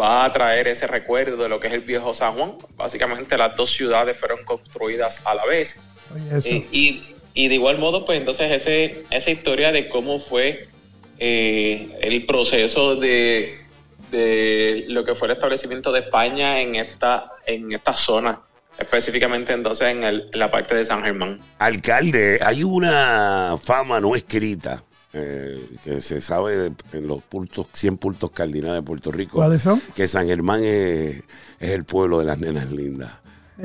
va 0.00 0.24
a 0.24 0.32
traer 0.32 0.66
ese 0.66 0.86
recuerdo 0.86 1.36
de 1.42 1.48
lo 1.48 1.60
que 1.60 1.68
es 1.68 1.74
el 1.74 1.82
viejo 1.82 2.14
San 2.14 2.32
Juan. 2.32 2.54
Básicamente 2.74 3.36
las 3.36 3.54
dos 3.54 3.70
ciudades 3.70 4.16
fueron 4.16 4.42
construidas 4.44 5.20
a 5.26 5.34
la 5.34 5.44
vez. 5.44 5.78
Oye, 6.14 6.38
eso. 6.38 6.48
Eh, 6.48 6.66
y, 6.72 7.02
y 7.34 7.48
de 7.48 7.54
igual 7.54 7.78
modo, 7.78 8.06
pues 8.06 8.18
entonces 8.18 8.50
ese, 8.50 9.04
esa 9.10 9.30
historia 9.30 9.72
de 9.72 9.88
cómo 9.88 10.20
fue 10.20 10.68
eh, 11.18 11.98
el 12.02 12.24
proceso 12.26 12.96
de, 12.96 13.58
de 14.10 14.84
lo 14.88 15.04
que 15.04 15.14
fue 15.14 15.28
el 15.28 15.32
establecimiento 15.34 15.92
de 15.92 16.00
España 16.00 16.60
en 16.60 16.74
esta, 16.76 17.32
en 17.46 17.72
esta 17.72 17.94
zona, 17.94 18.40
específicamente 18.78 19.52
entonces 19.52 19.88
en, 19.88 20.02
el- 20.02 20.28
en 20.32 20.38
la 20.38 20.50
parte 20.50 20.74
de 20.74 20.84
San 20.84 21.02
Germán. 21.02 21.40
Alcalde, 21.58 22.40
hay 22.44 22.64
una 22.64 23.56
fama 23.62 24.00
no 24.00 24.14
escrita 24.16 24.82
eh, 25.12 25.60
que 25.84 26.00
se 26.00 26.20
sabe 26.20 26.56
de- 26.56 26.72
en 26.92 27.06
los 27.06 27.22
puntos, 27.22 27.68
100 27.72 27.96
puntos 27.98 28.30
cardinales 28.32 28.76
de 28.76 28.82
Puerto 28.82 29.12
Rico. 29.12 29.36
¿Cuáles 29.36 29.62
son? 29.62 29.80
Que 29.94 30.08
San 30.08 30.26
Germán 30.26 30.64
es, 30.64 31.22
es 31.60 31.70
el 31.70 31.84
pueblo 31.84 32.18
de 32.18 32.24
las 32.26 32.38
nenas 32.38 32.70
lindas. 32.72 33.10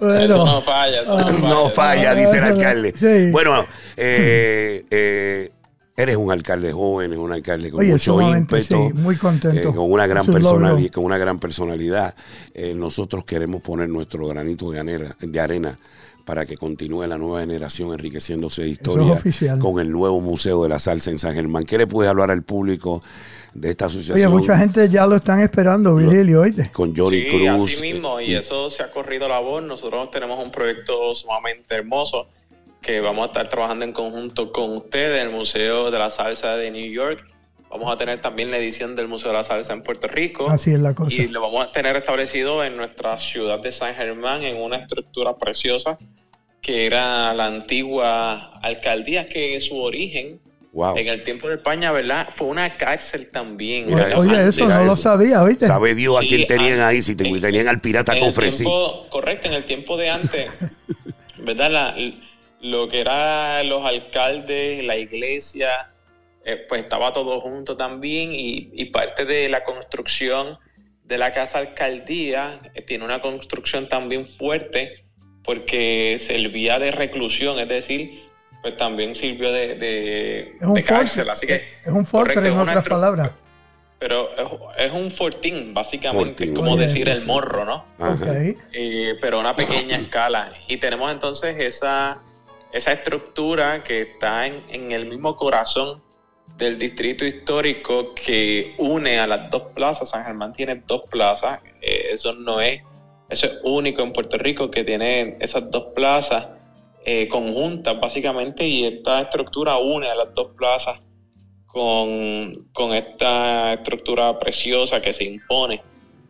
Bueno, 0.00 0.34
Eso 0.34 0.46
no 0.46 0.62
falla. 0.62 1.02
eso 1.02 1.18
no, 1.32 1.38
no 1.48 1.68
falla, 1.70 2.14
dice 2.14 2.38
el 2.38 2.44
alcalde. 2.44 2.94
Sí. 2.96 3.30
Bueno, 3.32 3.64
eh, 4.00 4.84
eh, 4.90 5.50
eres 5.96 6.16
un 6.16 6.32
alcalde 6.32 6.72
joven, 6.72 7.10
eres 7.12 7.18
un 7.18 7.32
alcalde 7.32 7.70
con 7.70 7.80
Oye, 7.80 7.92
mucho 7.92 8.20
ímpetu, 8.22 8.88
sí, 8.88 8.94
muy 8.94 9.16
contento 9.16 9.68
eh, 9.70 9.74
con 9.74 9.90
una 9.92 10.06
gran 10.06 10.24
personalidad, 10.26 10.90
con 10.92 11.04
una 11.04 11.18
gran 11.18 11.38
personalidad. 11.38 12.14
Eh, 12.54 12.74
nosotros 12.74 13.24
queremos 13.24 13.60
poner 13.62 13.88
nuestro 13.88 14.26
granito 14.26 14.70
de 14.70 14.80
arena, 14.80 15.16
de 15.20 15.40
arena 15.40 15.78
para 16.24 16.46
que 16.46 16.56
continúe 16.56 17.06
la 17.06 17.18
nueva 17.18 17.40
generación 17.40 17.92
enriqueciéndose 17.92 18.62
de 18.62 18.68
historia 18.68 19.12
oficial. 19.12 19.58
con 19.58 19.80
el 19.80 19.90
nuevo 19.90 20.20
Museo 20.20 20.62
de 20.62 20.68
la 20.68 20.78
Salsa 20.78 21.10
en 21.10 21.18
San 21.18 21.34
Germán. 21.34 21.64
¿Qué 21.64 21.76
le 21.76 21.86
puedes 21.86 22.08
hablar 22.08 22.30
al 22.30 22.42
público 22.44 23.02
de 23.52 23.70
esta 23.70 23.86
asociación? 23.86 24.16
Oye, 24.16 24.28
mucha 24.28 24.56
gente 24.56 24.88
ya 24.88 25.06
lo 25.06 25.16
están 25.16 25.40
esperando, 25.40 25.96
Virgilio, 25.96 26.42
oíste. 26.42 26.70
con 26.72 26.94
Johnny 26.96 27.22
Sí, 27.22 27.26
Cruz. 27.30 27.72
así 27.74 27.82
mismo, 27.82 28.20
y 28.20 28.34
eh, 28.34 28.38
eso 28.38 28.70
se 28.70 28.82
ha 28.82 28.90
corrido 28.92 29.28
la 29.28 29.40
voz. 29.40 29.62
Nosotros 29.64 30.10
tenemos 30.12 30.42
un 30.44 30.52
proyecto 30.52 31.14
sumamente 31.14 31.74
hermoso 31.74 32.28
que 32.80 33.00
vamos 33.00 33.24
a 33.24 33.26
estar 33.28 33.48
trabajando 33.48 33.84
en 33.84 33.92
conjunto 33.92 34.52
con 34.52 34.72
ustedes, 34.72 35.22
el 35.22 35.30
Museo 35.30 35.90
de 35.90 35.98
la 35.98 36.10
Salsa 36.10 36.56
de 36.56 36.70
New 36.70 36.90
York. 36.90 37.24
Vamos 37.70 37.92
a 37.92 37.96
tener 37.96 38.20
también 38.20 38.50
la 38.50 38.56
edición 38.58 38.96
del 38.96 39.06
Museo 39.06 39.30
de 39.30 39.36
la 39.38 39.44
Salsa 39.44 39.72
en 39.72 39.82
Puerto 39.82 40.08
Rico. 40.08 40.50
Así 40.50 40.72
es 40.72 40.80
la 40.80 40.94
cosa. 40.94 41.14
Y 41.14 41.28
lo 41.28 41.40
vamos 41.40 41.64
a 41.66 41.70
tener 41.72 41.94
establecido 41.96 42.64
en 42.64 42.76
nuestra 42.76 43.18
ciudad 43.18 43.60
de 43.60 43.70
San 43.70 43.94
Germán, 43.94 44.42
en 44.42 44.56
una 44.56 44.76
estructura 44.76 45.36
preciosa 45.36 45.96
que 46.62 46.84
era 46.86 47.32
la 47.32 47.46
antigua 47.46 48.52
alcaldía, 48.62 49.24
que 49.26 49.58
su 49.60 49.78
origen 49.78 50.40
Wow. 50.72 50.96
en 50.98 51.08
el 51.08 51.24
tiempo 51.24 51.48
de 51.48 51.54
España, 51.56 51.90
¿verdad? 51.90 52.28
Fue 52.30 52.46
una 52.46 52.76
cárcel 52.76 53.28
también. 53.32 53.86
Mira 53.86 54.04
¿verdad? 54.04 54.12
eso, 54.12 54.20
Oye, 54.20 54.48
eso 54.50 54.68
no 54.68 54.84
lo 54.84 54.94
sabía, 54.94 55.42
¿oíste? 55.42 55.66
Sabe 55.66 55.96
Dios 55.96 56.16
a 56.16 56.20
Sí, 56.20 56.28
quién 56.28 56.46
tenían 56.46 56.78
ah, 56.78 56.88
ahí, 56.88 57.02
si 57.02 57.16
te- 57.16 57.26
en- 57.26 57.40
tenían 57.40 57.66
al 57.66 57.80
pirata 57.80 58.12
tiempo- 58.12 59.06
correcto, 59.10 59.48
en 59.48 59.54
el 59.54 59.64
tiempo 59.64 59.96
de 59.96 60.10
antes, 60.10 60.48
¿verdad? 61.38 61.70
La- 61.72 61.96
lo 62.60 62.88
que 62.88 63.00
eran 63.00 63.68
los 63.68 63.84
alcaldes, 63.84 64.84
la 64.84 64.96
iglesia, 64.96 65.92
eh, 66.44 66.64
pues 66.68 66.82
estaba 66.84 67.12
todo 67.12 67.40
junto 67.40 67.76
también 67.76 68.32
y, 68.32 68.70
y 68.74 68.86
parte 68.86 69.24
de 69.24 69.48
la 69.48 69.64
construcción 69.64 70.58
de 71.04 71.18
la 71.18 71.32
casa 71.32 71.58
alcaldía 71.58 72.60
eh, 72.74 72.82
tiene 72.82 73.04
una 73.04 73.20
construcción 73.20 73.88
también 73.88 74.26
fuerte 74.26 75.04
porque 75.44 76.18
servía 76.20 76.78
de 76.78 76.92
reclusión, 76.92 77.58
es 77.58 77.68
decir, 77.68 78.22
pues 78.62 78.76
también 78.76 79.14
sirvió 79.14 79.50
de, 79.52 79.74
de, 79.74 80.40
Es 80.60 80.66
un 80.66 80.74
de 80.74 80.82
cárcel, 80.84 81.28
así 81.30 81.46
que 81.46 81.54
es 81.84 81.92
un 81.92 82.04
correcto, 82.04 82.44
en 82.44 82.58
otras 82.58 82.86
palabras. 82.86 83.30
pero 83.98 84.30
es, 84.36 84.86
es 84.86 84.92
un 84.92 85.10
fortín, 85.10 85.72
básicamente, 85.74 86.44
Fortín. 86.44 86.54
como 86.54 86.72
Oye, 86.72 86.82
decir 86.82 87.08
eso 87.08 87.20
el 87.22 87.26
morro, 87.26 87.64
¿no? 87.64 87.84
Ajá. 87.98 88.14
Ok. 88.14 88.56
Eh, 88.72 89.16
pero 89.20 89.38
a 89.38 89.40
una 89.40 89.56
pequeña 89.56 89.96
escala. 89.96 90.52
Y 90.68 90.76
tenemos 90.76 91.10
entonces 91.10 91.56
esa, 91.58 92.20
esa 92.72 92.92
estructura 92.92 93.82
que 93.82 94.02
está 94.02 94.46
en, 94.46 94.62
en 94.68 94.92
el 94.92 95.06
mismo 95.06 95.36
corazón 95.36 96.02
del 96.56 96.78
distrito 96.78 97.24
histórico 97.24 98.14
que 98.14 98.74
une 98.78 99.18
a 99.18 99.26
las 99.26 99.50
dos 99.50 99.62
plazas. 99.74 100.10
San 100.10 100.24
Germán 100.24 100.52
tiene 100.52 100.74
dos 100.86 101.02
plazas. 101.10 101.60
Eh, 101.80 102.08
eso 102.12 102.34
no 102.34 102.60
es, 102.60 102.82
eso 103.28 103.46
es 103.46 103.52
único 103.62 104.02
en 104.02 104.12
Puerto 104.12 104.36
Rico 104.38 104.70
que 104.70 104.84
tiene 104.84 105.36
esas 105.40 105.70
dos 105.70 105.86
plazas 105.94 106.48
eh, 107.04 107.28
conjuntas 107.28 107.98
básicamente 107.98 108.66
y 108.66 108.84
esta 108.84 109.20
estructura 109.22 109.78
une 109.78 110.08
a 110.08 110.14
las 110.14 110.34
dos 110.34 110.48
plazas 110.56 111.00
con, 111.66 112.52
con 112.72 112.92
esta 112.92 113.72
estructura 113.74 114.38
preciosa 114.38 115.00
que 115.00 115.12
se 115.12 115.24
impone, 115.24 115.82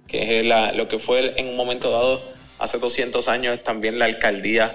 que 0.06 0.40
es 0.40 0.46
la- 0.46 0.72
lo 0.72 0.86
que 0.86 0.98
fue 0.98 1.34
en 1.40 1.48
un 1.48 1.56
momento 1.56 1.90
dado, 1.90 2.20
hace 2.58 2.78
200 2.78 3.26
años, 3.28 3.62
también 3.64 3.98
la 3.98 4.04
alcaldía 4.04 4.70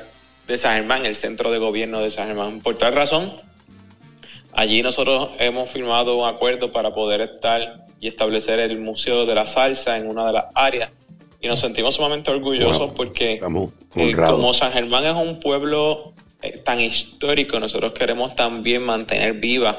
de 0.48 0.58
San 0.58 0.75
Germán, 0.75 1.06
el 1.06 1.16
centro 1.16 1.52
de 1.52 1.58
gobierno 1.58 2.02
de 2.02 2.12
San 2.12 2.28
Germán. 2.28 2.62
Por 2.62 2.78
tal 2.78 2.94
razón, 2.94 3.34
allí 4.54 4.82
nosotros 4.82 5.30
hemos 5.40 5.70
firmado 5.70 6.18
un 6.18 6.28
acuerdo 6.28 6.72
para 6.72 6.94
poder 6.94 7.22
estar 7.22 7.86
y 8.00 8.08
establecer 8.08 8.60
el 8.60 8.78
Museo 8.80 9.25
de 9.25 9.36
la 9.36 9.48
Salsa 9.48 9.98
en 9.98 10.08
una 10.08 10.25
de 10.28 10.34
las 10.34 10.46
áreas. 10.54 10.92
Y 11.42 11.48
nos 11.48 11.60
sentimos 11.60 11.96
sumamente 11.96 12.32
orgullosos 12.32 12.80
Wow. 12.80 12.94
porque 12.96 13.40
eh, 13.96 14.16
como 14.16 14.54
San 14.54 14.72
Germán 14.72 15.06
es 15.06 15.16
un 15.16 15.40
pueblo 15.40 16.14
eh, 16.42 16.62
tan 16.64 16.80
histórico, 16.80 17.60
nosotros 17.60 17.94
queremos 17.94 18.36
también 18.36 18.84
mantener 18.84 19.34
viva 19.34 19.78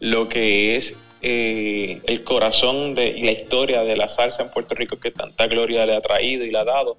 lo 0.00 0.28
que 0.28 0.76
es 0.76 0.94
eh, 1.22 2.00
el 2.06 2.22
corazón 2.24 2.94
de, 2.94 3.08
y 3.08 3.22
la 3.22 3.32
historia 3.32 3.82
de 3.82 3.96
la 3.96 4.06
salsa 4.08 4.42
en 4.42 4.50
Puerto 4.50 4.74
Rico 4.74 4.98
que 5.00 5.10
tanta 5.10 5.46
gloria 5.46 5.86
le 5.86 5.96
ha 5.96 6.00
traído 6.00 6.44
y 6.44 6.50
le 6.50 6.58
ha 6.58 6.64
dado. 6.64 6.96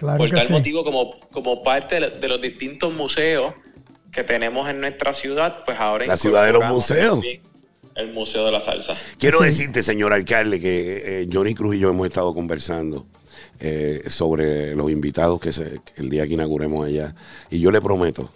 Claro 0.00 0.18
Por 0.18 0.30
que 0.30 0.36
tal 0.36 0.46
sí. 0.48 0.52
motivo, 0.52 0.82
como, 0.82 1.20
como 1.30 1.62
parte 1.62 2.00
de, 2.00 2.28
los 2.28 2.40
distintos 2.40 2.92
museos 2.92 3.54
que 4.10 4.24
tenemos 4.24 4.68
en 4.68 4.80
nuestra 4.80 5.12
ciudad, 5.14 5.62
pues 5.64 5.78
ahora 5.78 6.06
La 6.06 6.16
ciudad 6.16 6.44
de 6.46 6.52
los 6.52 6.64
museos. 6.66 7.24
El 7.94 8.12
Museo 8.12 8.44
de 8.46 8.52
la 8.52 8.60
Salsa. 8.60 8.94
Quiero 9.18 9.38
Sí. 9.40 9.44
decirte, 9.46 9.82
señor 9.82 10.12
alcalde, 10.12 10.58
que 10.58 11.22
eh, 11.22 11.28
Johnny 11.30 11.54
Cruz 11.54 11.74
y 11.76 11.78
yo 11.80 11.90
hemos 11.90 12.06
estado 12.06 12.32
conversando 12.34 13.04
eh, 13.58 14.02
sobre 14.08 14.74
los 14.74 14.90
invitados 14.90 15.38
que, 15.40 15.52
se- 15.52 15.80
que 15.84 16.00
el 16.02 16.08
día 16.08 16.26
que 16.26 16.32
inauguremos 16.34 16.86
allá. 16.86 17.14
Y 17.50 17.60
yo 17.60 17.70
le 17.70 17.80
prometo 17.82 18.30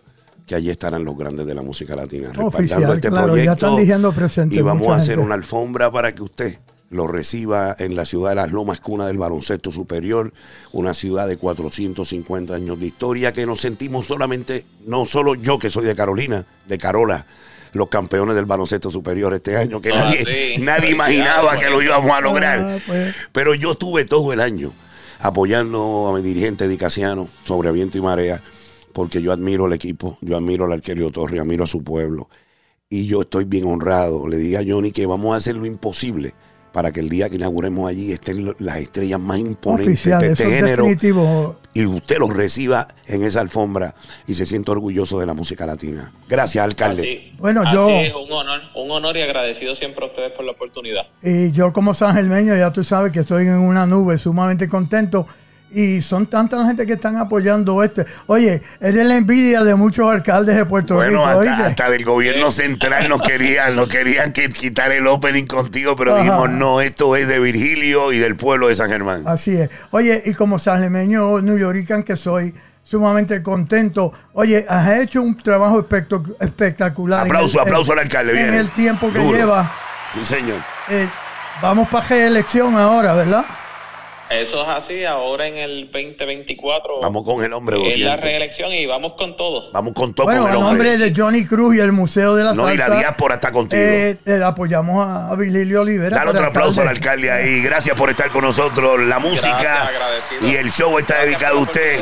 que 0.47 0.55
allí 0.55 0.69
estarán 0.71 1.05
los 1.05 1.17
grandes 1.17 1.47
de 1.47 1.55
la 1.55 1.63
música 1.63 1.97
latina 1.97 2.27
respaldando 2.29 2.59
Oficial, 2.59 2.93
este 2.95 3.09
claro, 3.09 3.27
ya 3.29 3.33
proyecto. 3.33 3.53
están 3.55 3.77
diciendo 3.77 4.13
presente 4.13 4.57
y 4.57 4.61
vamos 4.61 4.89
a 4.89 4.97
hacer 4.97 5.15
gente. 5.15 5.25
una 5.25 5.35
alfombra 5.35 5.91
para 5.91 6.15
que 6.15 6.23
usted 6.23 6.59
lo 6.91 7.07
reciba 7.09 7.75
en 7.79 7.97
la 7.97 8.05
ciudad 8.05 8.31
de 8.31 8.37
Las 8.37 8.53
Lomas, 8.53 8.81
cuna 8.81 9.07
del 9.07 9.19
baloncesto 9.19 9.73
superior, 9.73 10.33
una 10.73 10.95
ciudad 10.95 11.27
de 11.27 11.37
450 11.37 12.55
años 12.55 12.79
de 12.79 12.87
historia 12.87 13.33
que 13.33 13.47
nos 13.47 13.61
sentimos 13.61 14.07
solamente, 14.07 14.65
no 14.87 15.07
solo 15.07 15.35
yo 15.35 15.59
que 15.59 15.71
soy 15.71 15.85
de 15.87 15.97
Carolina, 15.97 16.47
de 16.69 16.79
Carola, 16.79 17.27
los 17.73 17.89
campeones 17.89 18.37
del 18.37 18.45
baloncesto 18.45 18.91
superior 18.91 19.35
este 19.35 19.57
año, 19.57 19.81
que 19.81 19.91
Ah, 19.91 19.97
nadie, 20.05 20.25
sí. 20.57 20.61
nadie 20.63 20.91
imaginaba 20.91 21.59
que 21.59 21.69
lo 21.69 21.81
eso. 21.81 21.91
íbamos 21.91 22.13
a 22.13 22.21
lograr. 22.21 22.61
Ah, 22.61 22.79
pues. 22.87 23.15
Pero 23.33 23.55
yo 23.55 23.73
estuve 23.73 24.05
todo 24.05 24.33
el 24.33 24.41
año 24.41 24.73
apoyando 25.19 26.07
a 26.09 26.15
mi 26.17 26.23
dirigente 26.23 26.69
Dicasiano 26.69 27.29
sobre 27.45 27.73
viento 27.73 27.99
y 27.99 28.03
marea, 28.03 28.41
porque 28.93 29.21
yo 29.23 29.33
admiro 29.33 29.67
el 29.67 29.73
equipo, 29.73 30.19
yo 30.21 30.37
admiro 30.37 30.67
al 30.67 30.73
Arquelio 30.73 31.11
Torre, 31.11 31.41
admiro 31.41 31.65
a 31.65 31.67
su 31.67 31.83
pueblo. 31.83 32.29
Y 32.89 33.07
yo 33.07 33.23
estoy 33.23 33.45
bien 33.45 33.65
honrado. 33.65 34.29
Le 34.29 34.37
dije 34.37 34.59
a 34.59 34.63
Johnny 34.65 34.93
que 34.93 35.07
vamos 35.07 35.35
a 35.35 35.39
hacer 35.39 35.57
lo 35.57 35.67
imposible 35.67 36.35
para 36.75 36.91
que 36.91 36.99
el 36.99 37.09
día 37.09 37.31
que 37.31 37.37
inauguremos 37.37 37.89
allí 37.89 38.11
estén 38.11 38.53
las 38.59 38.79
estrellas 38.79 39.21
más 39.21 39.39
imponentes 39.39 39.87
Oficial, 39.95 40.21
de 40.21 40.33
este 40.33 40.43
es 40.43 40.51
género 40.51 40.83
definitivo. 40.83 41.57
y 41.73 41.87
usted 41.87 42.19
los 42.19 42.35
reciba 42.37 42.89
en 43.07 43.23
esa 43.23 43.41
alfombra 43.43 43.95
y 44.27 44.35
se 44.35 44.45
sienta 44.45 44.73
orgulloso 44.73 45.21
de 45.21 45.27
la 45.27 45.35
música 45.35 45.67
latina. 45.67 46.11
Gracias, 46.29 46.65
alcalde. 46.65 47.03
Así, 47.03 47.33
Bueno, 47.39 47.63
así 47.65 47.75
yo- 47.75 47.89
es, 47.91 48.13
un 48.13 48.33
honor, 48.33 48.61
un 48.75 48.91
honor 48.91 49.17
y 49.17 49.23
agradecido 49.23 49.77
siempre 49.77 50.05
a 50.05 50.09
ustedes 50.09 50.33
por 50.33 50.45
la 50.45 50.51
oportunidad. 50.51 51.07
Y 51.23 51.53
yo 51.53 51.73
como 51.73 51.95
sangermeño, 51.95 52.57
ya 52.57 52.73
tú 52.73 52.83
sabes 52.83 53.13
que 53.13 53.21
estoy 53.21 53.45
en 53.47 53.55
una 53.61 53.87
nube 53.87 54.19
sumamente 54.19 54.69
contento. 54.69 55.29
Y 55.75 56.03
son 56.03 56.27
tanta 56.27 56.57
la 56.57 56.67
gente 56.67 56.87
que 56.87 56.93
están 56.93 57.17
apoyando 57.17 57.83
este. 57.83 58.07
Oye, 58.27 58.63
eres 58.81 59.07
la 59.07 59.17
envidia 59.17 59.65
de 59.65 59.75
muchos 59.75 60.09
alcaldes 60.11 60.55
de 60.57 60.65
Puerto 60.65 60.95
Bueno, 60.95 61.11
Rico. 61.19 61.25
hasta, 61.27 61.39
¿oíste? 61.39 61.63
hasta 61.65 61.91
del 61.91 62.05
gobierno 62.05 62.51
central 62.53 63.09
nos 63.09 63.21
querían, 63.23 63.75
nos 63.75 63.89
querían 63.89 64.33
que 64.33 64.49
quitar 64.51 64.93
el 64.93 65.07
opening 65.09 65.47
contigo, 65.47 65.97
pero 65.97 66.13
Ajá. 66.15 66.23
dijimos, 66.23 66.51
no, 66.51 66.81
esto 66.81 67.17
es 67.17 67.27
de 67.27 67.41
Virgilio 67.41 68.13
y 68.13 68.19
del 68.19 68.37
pueblo 68.37 68.69
de 68.69 68.77
San 68.77 68.89
Germán. 68.89 69.25
Así 69.27 69.57
es. 69.57 69.69
Oye, 69.91 70.23
y 70.25 70.35
como 70.35 70.59
sangermeño 70.61 71.41
new 71.41 71.59
Yorican 71.59 72.05
que 72.05 72.15
soy, 72.17 72.55
sumamente 72.85 73.43
contento. 73.43 74.13
Oye, 74.35 74.65
has 74.69 74.89
hecho 75.01 75.23
un 75.23 75.37
trabajo 75.37 75.83
espectac- 75.89 76.37
espectacular. 76.39 77.27
Aplauso, 77.27 77.59
el- 77.61 77.67
aplauso 77.67 77.93
al 77.95 77.99
alcalde, 77.99 78.33
En 78.33 78.39
viene. 78.39 78.59
el 78.59 78.71
tiempo 78.71 79.13
que 79.13 79.19
Duro. 79.19 79.37
lleva. 79.37 79.73
Sí, 80.15 80.25
señor. 80.25 80.59
Eh, 80.89 81.09
vamos 81.61 81.89
para 81.89 82.07
reelección 82.07 82.77
ahora, 82.77 83.15
¿verdad? 83.15 83.45
Eso 84.41 84.63
es 84.63 84.69
así, 84.69 85.05
ahora 85.05 85.47
en 85.47 85.57
el 85.57 85.91
2024 85.93 87.01
Vamos 87.01 87.25
con 87.25 87.45
el 87.45 87.53
hombre 87.53 87.77
es 87.77 87.99
la 87.99 88.17
200. 88.17 88.25
reelección 88.25 88.73
y 88.73 88.87
vamos 88.87 89.15
con 89.15 89.37
todo. 89.37 89.71
Vamos 89.73 89.93
con 89.95 90.15
todo 90.15 90.27
Bueno, 90.27 90.43
con 90.43 90.53
el 90.53 90.61
nombre 90.61 90.91
hombre. 90.93 91.11
de 91.11 91.15
Johnny 91.17 91.45
Cruz 91.45 91.77
y 91.77 91.81
el 91.81 91.93
Museo 91.93 92.35
de 92.35 92.45
la 92.45 92.55
No, 92.55 92.65
y 92.73 92.77
Salsa. 92.77 92.89
la 92.95 92.99
diáspora 93.01 93.35
está 93.37 93.53
contigo. 93.53 93.83
eh, 93.83 94.17
eh, 94.27 94.41
apoyamos 94.45 95.07
a, 95.07 95.31
a 95.31 95.37
Virgilio 95.37 95.83
Olivera. 95.83 96.11
Dale 96.19 96.27
para 96.27 96.31
otro 96.31 96.47
aplauso 96.47 96.81
al 96.83 96.89
alcalde. 96.89 97.31
ahí. 97.31 97.63
Gracias 97.63 97.97
por 97.97 98.11
estar 98.11 98.31
con 98.31 98.43
nosotros. 98.43 99.01
La 99.03 99.19
música 99.19 99.91
Gracias, 99.93 100.43
y 100.53 100.57
el 100.57 100.71
show 100.71 100.99
está 100.99 101.15
Gracias 101.15 101.31
dedicado 101.31 101.59
a 101.59 101.63
usted. 101.63 102.01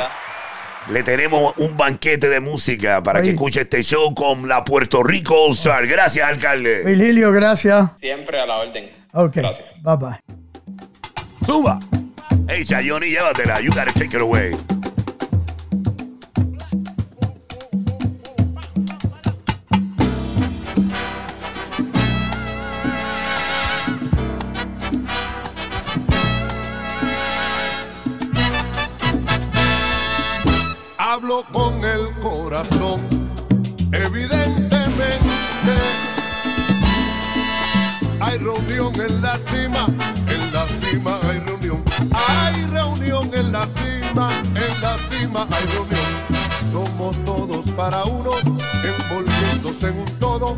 Le 0.88 1.02
tenemos 1.04 1.54
un 1.58 1.76
banquete 1.76 2.28
de 2.28 2.40
música 2.40 3.02
para 3.04 3.22
que 3.22 3.30
escuche 3.30 3.60
este 3.60 3.84
show 3.84 4.12
con 4.14 4.48
la 4.48 4.64
Puerto 4.64 5.02
Rico 5.04 5.34
All 5.44 5.52
Star. 5.52 5.86
Gracias, 5.86 6.28
alcalde. 6.28 6.82
Virgilio, 6.84 7.30
gracias. 7.30 7.90
Siempre 8.00 8.40
a 8.40 8.46
la 8.46 8.58
orden. 8.58 8.90
Ok, 9.12 9.36
Gracias. 9.36 9.68
bye 9.82 9.96
bye. 9.96 10.18
Suba. 11.46 11.78
Hey, 12.48 12.64
Chayoni, 12.64 13.10
llévatela. 13.10 13.60
You 13.60 13.70
gotta 13.70 13.92
take 13.92 14.14
it 14.14 14.20
away. 14.20 14.52
Hablo 30.98 31.44
con 31.52 31.84
el 31.84 32.10
corazón, 32.20 33.00
evidentemente. 33.92 35.20
Hay 38.18 38.38
reunión 38.38 38.94
en 38.98 39.20
la 39.20 39.36
cima, 39.36 39.86
en 40.26 40.52
la 40.54 40.66
cima 40.68 41.20
hay 41.22 41.38
reunión 41.38 41.51
reunión 42.82 43.30
en 43.34 43.52
la 43.52 43.66
cima, 43.76 44.28
en 44.54 44.80
la 44.80 44.96
cima 45.10 45.46
hay 45.50 45.64
reunión. 45.66 46.10
Somos 46.72 47.16
todos 47.24 47.70
para 47.72 48.04
uno, 48.04 48.32
envolviéndose 48.84 49.88
en 49.88 49.98
un 49.98 50.18
todo, 50.18 50.56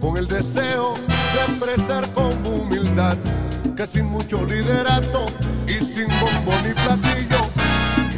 con 0.00 0.16
el 0.16 0.26
deseo 0.28 0.94
de 0.96 1.52
expresar 1.52 2.08
con 2.12 2.32
humildad 2.46 3.16
que 3.76 3.86
sin 3.86 4.06
mucho 4.06 4.44
liderato 4.44 5.26
y 5.66 5.84
sin 5.84 6.08
bombo 6.20 6.52
ni 6.64 6.72
platillo, 6.72 7.42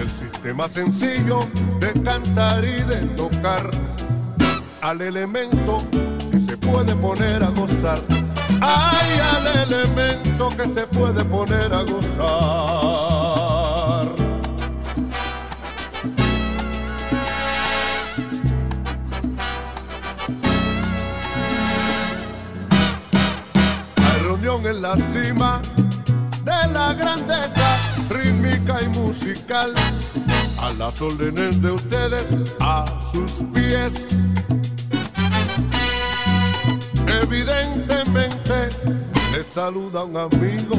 el 0.01 0.11
sistema 0.11 0.69
sencillo 0.69 1.41
de 1.81 1.93
cantar 2.03 2.65
y 2.65 2.83
de 2.83 2.99
tocar 3.17 3.71
al 4.81 5.01
elemento 5.01 5.79
que 6.31 6.41
se 6.41 6.57
puede 6.57 6.95
poner 6.95 7.43
a 7.43 7.51
gozar. 7.51 8.18
Hay 8.61 9.19
al 9.19 9.47
elemento 9.47 10.51
que 10.51 10.69
se 10.75 10.87
puede 10.87 11.25
poner 11.25 11.73
a 11.73 11.83
gozar. 11.83 12.19
Hay 23.97 24.21
reunión 24.23 24.67
en 24.67 24.83
la 24.83 24.97
cima 25.13 25.61
de 26.45 26.73
la 26.73 26.95
grandeza 26.95 27.79
rítmica 28.11 28.83
y 28.83 28.89
musical 28.89 29.75
a 30.61 30.73
las 30.73 31.01
órdenes 31.01 31.63
de 31.63 31.71
ustedes, 31.71 32.25
a 32.61 32.85
sus 33.13 33.41
pies. 33.55 34.09
Evidentemente 37.07 38.08
saluda 39.53 40.05
un 40.05 40.17
amigo, 40.17 40.77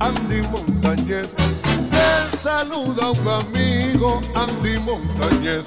Andy 0.00 0.42
Montañez. 0.48 1.28
Te 1.32 2.36
saluda 2.36 3.10
un 3.10 3.28
amigo, 3.28 4.20
Andy 4.34 4.78
Montañez. 4.80 5.66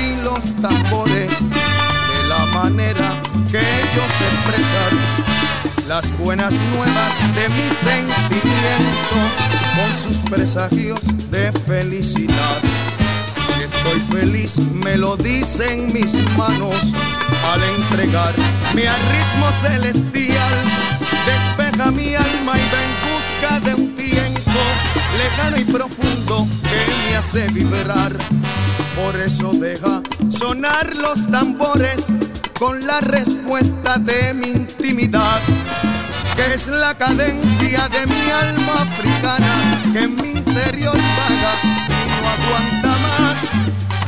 y 0.00 0.16
los 0.22 0.44
tambores, 0.60 1.30
de 1.30 2.28
la 2.28 2.44
manera 2.52 3.14
que 3.50 3.58
ellos 3.58 4.12
expresan 4.32 5.24
las 5.88 6.16
buenas 6.18 6.52
nuevas 6.74 7.34
de 7.34 7.48
mis 7.50 7.72
sentimientos, 7.78 9.28
con 9.76 9.90
sus 10.02 10.30
presagios 10.30 11.00
de 11.30 11.52
felicidad. 11.52 12.60
Que 13.56 13.64
estoy 13.64 14.00
feliz, 14.18 14.58
me 14.58 14.96
lo 14.96 15.16
dicen 15.16 15.92
mis 15.92 16.14
manos 16.36 16.74
al 17.52 17.62
entregarme 17.62 18.88
al 18.88 19.00
ritmo 19.12 19.46
celestial. 19.60 20.54
Despeja 21.26 21.90
mi 21.90 22.14
alma 22.14 22.52
y 22.56 22.66
va 22.72 22.80
en 22.82 22.94
busca 23.10 23.60
de 23.60 23.74
un 23.74 23.94
tiempo 23.94 24.60
lejano 25.18 25.58
y 25.58 25.64
profundo 25.64 26.46
que 26.62 27.10
me 27.10 27.16
hace 27.16 27.46
vibrar 27.48 28.16
por 28.96 29.16
eso 29.16 29.52
deja 29.52 30.02
sonar 30.30 30.94
los 30.94 31.26
tambores 31.30 32.06
con 32.58 32.86
la 32.86 33.00
respuesta 33.00 33.98
de 33.98 34.32
mi 34.34 34.48
intimidad, 34.48 35.40
que 36.36 36.54
es 36.54 36.68
la 36.68 36.94
cadencia 36.94 37.88
de 37.88 38.06
mi 38.06 38.30
alma 38.30 38.82
africana, 38.82 39.92
que 39.92 40.04
en 40.04 40.14
mi 40.16 40.30
interior 40.30 40.96
vaga 40.96 41.54
y 41.88 42.06
no 42.08 42.28
aguanta 42.36 42.88
más, 43.04 43.36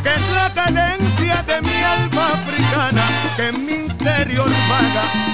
que 0.03 0.14
es 0.14 0.31
la 0.35 0.55
cadencia 0.55 1.42
de 1.42 1.61
mi 1.62 1.83
alma 1.83 2.29
africana, 2.33 3.03
que 3.37 3.49
en 3.49 3.66
mi 3.66 3.72
interior 3.72 4.51
vaga 4.68 5.25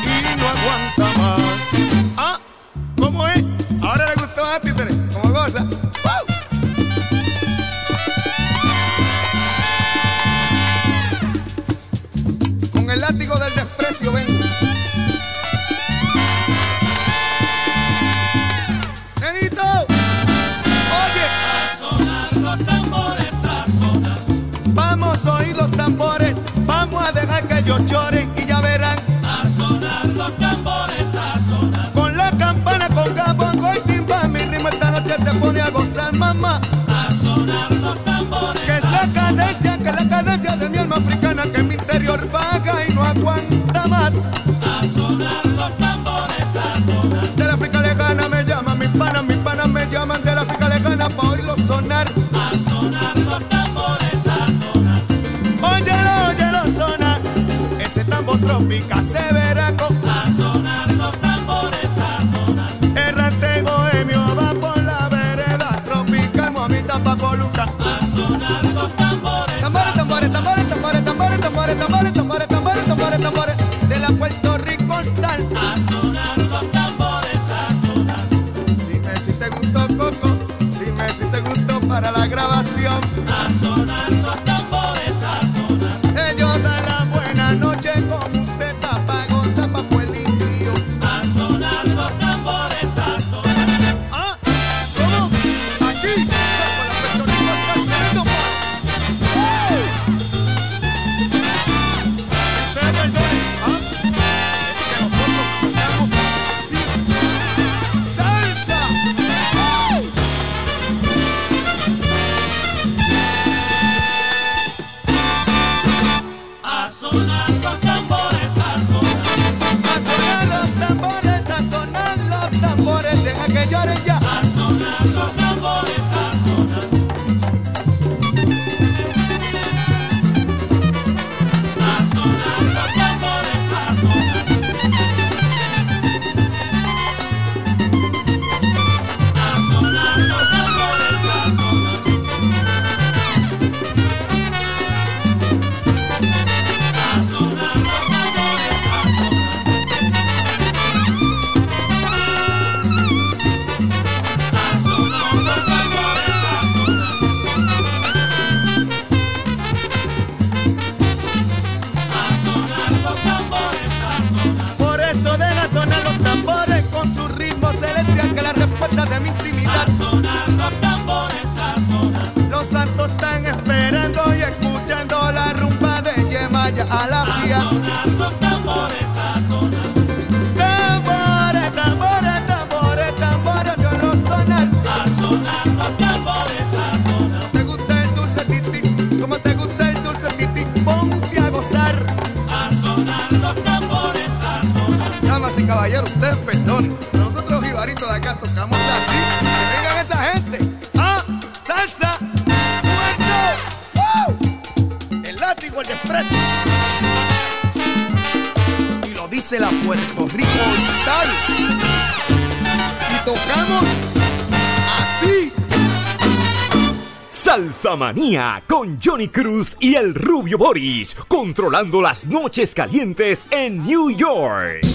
Con 218.69 218.99
Johnny 219.01 219.29
Cruz 219.29 219.77
y 219.79 219.95
el 219.95 220.15
rubio 220.15 220.59
Boris, 220.59 221.15
controlando 221.29 222.03
las 222.03 222.27
noches 222.27 222.75
calientes 222.75 223.47
en 223.51 223.85
New 223.87 224.11
York. 224.11 224.92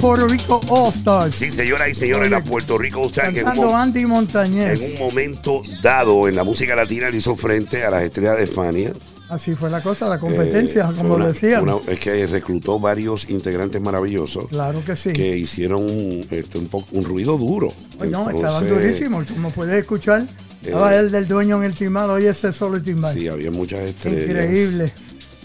Puerto 0.00 0.28
Rico 0.28 0.60
All 0.68 0.92
Stars. 0.92 1.34
Sí, 1.34 1.50
señoras 1.50 1.88
y 1.90 1.94
señores, 1.94 2.30
la 2.30 2.42
Puerto 2.42 2.78
Rico 2.78 3.00
All 3.00 3.06
Star, 3.06 3.32
que 3.32 3.40
en 3.40 3.46
un, 3.46 3.52
Cantando 3.52 3.76
Andy 3.76 4.06
Montañez. 4.06 4.80
en 4.80 4.92
un 4.92 4.98
momento 4.98 5.62
dado 5.82 6.28
en 6.28 6.36
la 6.36 6.44
música 6.44 6.76
latina 6.76 7.10
le 7.10 7.18
hizo 7.18 7.34
frente 7.34 7.82
a 7.84 7.90
las 7.90 8.02
estrellas 8.04 8.38
de 8.38 8.46
Fania. 8.46 8.92
Así 9.28 9.54
fue 9.54 9.68
la 9.68 9.82
cosa, 9.82 10.08
la 10.08 10.18
competencia, 10.18 10.82
Eh, 10.82 10.86
fue 10.86 10.94
como 10.94 11.14
una- 11.16 11.26
una- 11.60 11.92
es 11.92 11.98
que 11.98 12.26
reclutó 12.26 12.78
varios 12.80 13.28
integrantes 13.28 13.78
maravillosos 13.82 14.46
Claro 14.48 14.82
que 14.86 14.96
sí. 14.96 15.12
que 15.12 15.36
hicieron 15.36 15.82
un, 15.82 16.26
este, 16.30 16.56
un, 16.58 16.68
poco, 16.68 16.86
un 16.92 17.04
ruido 17.04 17.36
duro. 17.36 17.74
No, 18.08 18.30
estaban 18.30 18.68
durísimos. 18.68 19.26
Como 19.26 19.50
puedes 19.50 19.74
escuchar, 19.74 20.26
estaba 20.62 20.94
el 20.96 21.10
del 21.10 21.26
dueño 21.28 21.58
en 21.58 21.64
el 21.64 21.74
timbal, 21.74 22.08
oye 22.10 22.30
ese 22.30 22.52
solo 22.52 22.80
timbal. 22.80 23.12
Sí, 23.12 23.28
había 23.28 23.50
muchas 23.50 23.80
estrellas. 23.80 24.22
Increíble. 24.30 24.92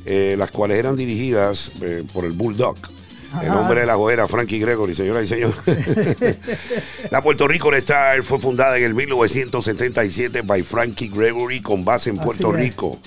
eh, 0.06 0.36
las 0.38 0.52
cuales 0.52 0.78
eran 0.78 0.96
dirigidas 0.98 1.72
eh, 1.82 2.04
por 2.14 2.26
el 2.26 2.34
Bulldog. 2.34 2.76
El 3.42 3.50
Ajá. 3.50 3.60
hombre 3.62 3.80
de 3.82 3.86
la 3.88 3.96
joera, 3.96 4.28
Frankie 4.28 4.60
Gregory, 4.60 4.94
señoras 4.94 5.24
y 5.24 5.28
señores. 5.28 5.56
la 7.12 7.22
Puerto 7.24 7.48
Rico 7.48 7.74
Star 7.74 8.24
fue 8.24 8.40
fundada 8.40 8.78
en 8.78 8.84
el 8.84 8.94
1977 8.94 10.42
by 10.42 10.62
Frankie 10.64 11.10
Gregory 11.10 11.62
con 11.62 11.84
base 11.84 12.10
en 12.10 12.18
Así 12.20 12.26
Puerto 12.26 12.54
es. 12.54 12.60
Rico. 12.60 13.00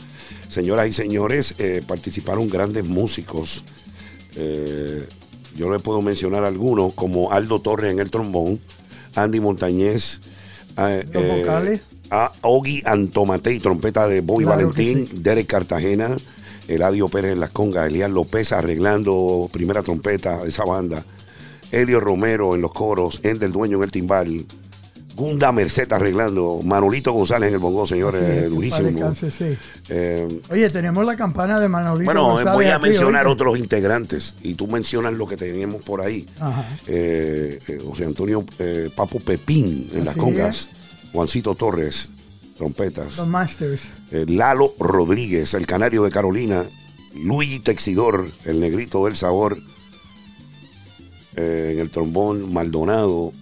Señoras 0.49 0.89
y 0.89 0.93
señores, 0.93 1.55
eh, 1.59 1.83
participaron 1.87 2.49
grandes 2.49 2.85
músicos. 2.85 3.65
Eh, 4.37 5.07
yo 5.57 5.71
le 5.71 5.79
puedo 5.79 6.03
mencionar 6.03 6.45
algunos, 6.45 6.93
como 6.95 7.33
Aldo 7.33 7.61
Torres 7.61 7.93
en 7.93 7.99
el 8.01 8.11
trombón, 8.11 8.61
Andy 9.15 9.41
Montañez, 9.41 10.21
eh, 10.77 11.05
Los 11.13 11.25
vocales. 11.27 11.81
a 12.11 12.33
Ogi 12.43 12.83
Antomatei, 12.85 13.59
trompeta 13.61 14.07
de 14.09 14.23
Claro 14.23 14.39
que 14.39 14.45
Valentín, 14.45 15.09
sí. 15.09 15.17
Derek 15.21 15.47
Cartagena, 15.47 16.17
Eladio 16.69 17.09
Pérez 17.09 17.33
en 17.33 17.41
las 17.41 17.51
congas, 17.51 17.89
Elías 17.89 18.11
López 18.11 18.53
arreglando 18.53 19.49
primera 19.53 19.83
trompeta 19.83 20.39
de 20.39 20.49
esa 20.49 20.65
banda, 20.65 21.05
Elio 21.71 22.01
Romero 22.01 22.55
en 22.55 22.61
los 22.61 22.73
coros, 22.73 23.21
Endel 23.23 23.53
Dueño 23.53 23.79
en 23.79 23.85
el 23.85 23.91
timbal, 23.91 24.47
Gunda 25.17 25.51
Merced 25.51 25.91
arreglando, 25.93 26.61
Manolito 26.63 27.11
González 27.13 27.49
en 27.49 27.55
el 27.55 27.61
bongo, 27.61 27.87
señores, 27.87 28.21
es, 28.21 28.51
durísimo. 28.51 28.89
descanse, 28.89 29.31
sí. 29.31 29.57
Eh, 29.89 30.43
Oye, 30.51 30.69
tenemos 30.69 31.07
la 31.07 31.17
campana 31.17 31.59
de 31.59 31.69
Manolito 31.69 32.05
bueno, 32.05 32.21
eh, 32.21 32.33
González 32.35 32.55
voy 32.55 32.65
a 32.67 32.77
aquí, 32.77 32.89
mencionar 32.89 33.27
otros 33.27 33.59
integrantes 33.59 34.35
y 34.43 34.55
tú 34.55 34.67
mencionas 34.67 35.15
lo 35.15 35.27
que 35.27 35.39
teníamos 35.39 35.81
por 35.83 36.03
ahí. 36.03 36.27
Eh, 36.87 37.59
eh, 37.67 37.79
José 37.83 38.05
Antonio 38.05 38.45
Papo 38.95 39.19
Pepín 39.21 39.91
en 39.95 40.05
las 40.05 40.17
congas, 40.17 40.69
Juancito 41.13 41.55
Torres, 41.55 42.11
trompetas. 42.57 43.17
Los 43.17 43.29
Masters. 43.29 43.91
eh, 44.11 44.25
Lalo 44.29 44.75
Rodríguez, 44.79 45.55
el 45.55 45.67
canario 45.67 46.03
de 46.05 46.11
Carolina, 46.11 46.65
Luigi 47.15 47.61
Texidor, 47.61 48.31
el 48.45 48.61
negrito 48.61 49.05
del 49.07 49.17
sabor, 49.17 49.59
eh, 51.37 51.71
en 51.75 51.79
el 51.81 51.91
trombón 51.91 52.53
Maldonado, 52.53 53.33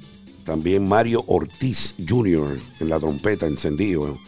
también 0.45 0.87
Mario 0.89 1.25
Ortiz 1.27 1.95
Jr. 2.07 2.59
en 2.81 2.89
la 2.89 2.99
trompeta 2.99 3.47
encendido, 3.47 4.19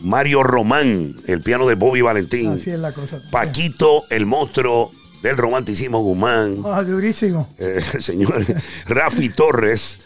Mario 0.00 0.42
Román, 0.42 1.16
el 1.26 1.40
piano 1.42 1.66
de 1.66 1.76
Bobby 1.76 2.00
Valentín, 2.00 2.50
Así 2.52 2.70
es 2.70 2.78
la 2.78 2.92
cosa. 2.92 3.20
Paquito, 3.30 4.02
el 4.10 4.26
monstruo 4.26 4.90
del 5.22 5.36
romanticismo 5.36 6.00
Guzmán, 6.02 6.62
Ah, 6.64 6.82
durísimo. 6.82 7.48
eh, 7.58 7.80
el 7.94 8.02
señor 8.02 8.44
Rafi 8.86 9.28
Torres. 9.30 9.98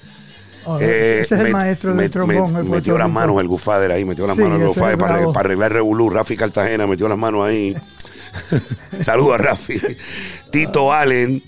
Ah, 0.67 0.79
Eh, 0.81 1.21
ese 1.23 1.35
es 1.37 1.41
el 1.41 1.47
met- 1.49 1.53
maestro 1.53 1.93
met- 1.95 1.97
del 2.03 2.11
trombón. 2.11 2.37
met- 2.37 2.53
Puerto 2.53 2.71
metió 2.71 2.99
las 2.99 3.11
manos 3.11 3.41
el 3.41 3.49
Gufader 3.49 3.93
ahí, 3.93 4.05
metió 4.05 4.27
las 4.27 4.37
Sí, 4.37 4.43
manos 4.43 4.61
el 4.61 4.67
Gufader 4.69 4.99
para, 4.99 5.27
para 5.29 5.41
arreglar 5.41 5.73
Revolú. 5.73 6.11
Rafi 6.11 6.37
Cartagena 6.37 6.87
metió 6.87 7.09
las 7.09 7.19
manos 7.19 7.45
ahí. 7.47 7.75
Saludos 9.03 9.35
a 9.35 9.39
Rafi. 9.39 9.81
Tito 10.51 10.93
Allen. 10.93 11.43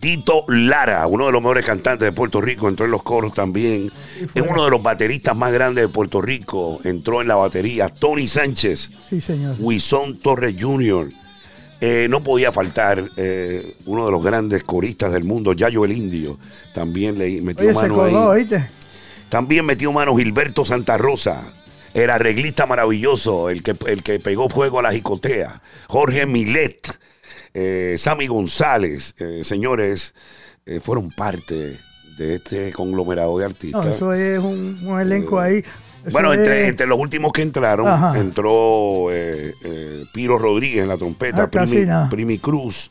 Tito 0.00 0.44
Lara, 0.46 1.04
uno 1.08 1.26
de 1.26 1.32
los 1.32 1.42
mejores 1.42 1.66
cantantes 1.66 2.06
de 2.06 2.12
Puerto 2.12 2.40
Rico, 2.40 2.68
entró 2.68 2.84
en 2.86 2.92
los 2.92 3.02
coros 3.02 3.34
también. 3.34 3.90
Es 4.32 4.42
uno 4.48 4.64
de 4.64 4.70
los 4.70 4.80
bateristas 4.80 5.36
más 5.36 5.50
grandes 5.52 5.82
de 5.82 5.88
Puerto 5.88 6.22
Rico, 6.22 6.78
entró 6.84 7.20
en 7.20 7.26
la 7.26 7.34
batería. 7.34 7.88
Tony 7.88 8.28
Sánchez, 8.28 8.92
Sí, 9.10 9.20
señor. 9.20 9.56
Wison 9.58 10.16
Torres 10.18 10.54
Jr. 10.56 11.08
Eh, 11.80 12.08
no 12.10 12.24
podía 12.24 12.50
faltar 12.50 13.08
eh, 13.16 13.76
uno 13.86 14.04
de 14.06 14.10
los 14.10 14.22
grandes 14.22 14.64
coristas 14.64 15.12
del 15.12 15.24
mundo, 15.24 15.52
Yayo 15.52 15.84
el 15.84 15.92
Indio. 15.92 16.38
También 16.74 17.18
le 17.18 17.40
metió 17.40 17.66
Oye, 17.66 17.74
se 17.74 17.82
mano 17.82 17.94
coló, 17.94 18.32
ahí. 18.32 18.40
¿oíste? 18.40 18.68
También 19.28 19.64
metió 19.64 19.92
mano 19.92 20.16
Gilberto 20.16 20.64
Santa 20.64 20.98
Rosa, 20.98 21.52
el 21.94 22.10
arreglista 22.10 22.66
maravilloso, 22.66 23.48
el 23.48 23.62
que, 23.62 23.76
el 23.86 24.02
que 24.02 24.18
pegó 24.18 24.48
fuego 24.48 24.80
a 24.80 24.82
la 24.82 24.92
jicotea. 24.92 25.62
Jorge 25.86 26.26
Milet, 26.26 26.98
eh, 27.54 27.94
Sammy 27.96 28.26
González, 28.26 29.14
eh, 29.18 29.42
señores, 29.44 30.14
fueron 30.82 31.10
parte 31.10 31.78
de 32.18 32.34
este 32.34 32.72
conglomerado 32.72 33.38
de 33.38 33.46
artistas. 33.46 33.86
No, 33.86 33.90
eso 33.90 34.12
es 34.12 34.38
un, 34.38 34.78
un 34.84 35.00
elenco 35.00 35.40
ahí. 35.40 35.64
Bueno, 36.12 36.32
entre, 36.32 36.86
los 36.86 36.98
últimos 36.98 37.32
que 37.32 37.42
entraron, 37.42 37.86
Ajá. 37.86 38.18
entró 38.18 39.10
eh, 39.10 39.54
eh, 39.64 40.04
Piro 40.12 40.38
Rodríguez 40.38 40.82
en 40.82 40.88
la 40.88 40.96
trompeta, 40.96 41.44
Ah, 41.44 42.08
Primi, 42.10 42.38
Cruz, 42.38 42.90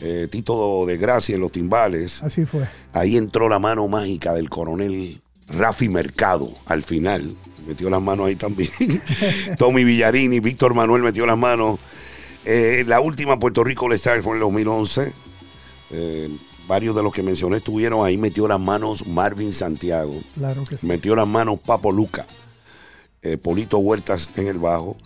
eh, 0.00 0.28
Tito 0.30 0.84
de 0.86 0.96
Gracia 0.96 1.34
en 1.34 1.40
los 1.40 1.52
timbales. 1.52 2.22
Así 2.22 2.44
fue. 2.46 2.68
Ahí 2.92 3.16
entró 3.16 3.48
la 3.48 3.58
mano 3.58 3.86
mágica 3.88 4.32
del 4.34 4.48
coronel 4.48 5.20
Rafi 5.48 5.88
Mercado 5.88 6.52
al 6.66 6.82
final. 6.82 7.34
Metió 7.66 7.88
las 7.90 8.02
manos 8.02 8.26
ahí 8.26 8.36
también. 8.36 8.70
Tommy 9.58 9.84
Villarini, 9.84 10.40
Víctor 10.40 10.74
Manuel 10.74 11.02
metió 11.02 11.26
las 11.26 11.38
manos. 11.38 11.78
La 12.44 13.00
última 13.00 13.38
Puerto 13.38 13.62
Rico 13.62 13.86
All 13.86 13.92
Star 13.92 14.20
fue 14.22 14.32
en 14.32 14.36
el 14.36 14.40
2011. 14.40 15.12
Varios 16.68 16.94
de 16.96 17.02
los 17.02 17.12
que 17.12 17.22
mencioné 17.22 17.58
estuvieron 17.58 18.04
ahí. 18.06 18.16
Metió 18.16 18.46
las 18.48 18.60
manos 18.60 19.06
Marvin 19.06 19.52
Santiago. 19.52 20.14
Claro 20.34 20.64
que 20.64 20.76
sí. 20.78 20.86
Metió 20.86 21.14
las 21.16 21.26
manos 21.26 21.58
Papo 21.64 21.90
Luca. 21.92 22.26
eh, 23.22 23.36
Polito 23.36 23.78
Huertas 23.78 24.30
en 24.36 24.48
el 24.48 24.58
bajo. 24.58 24.96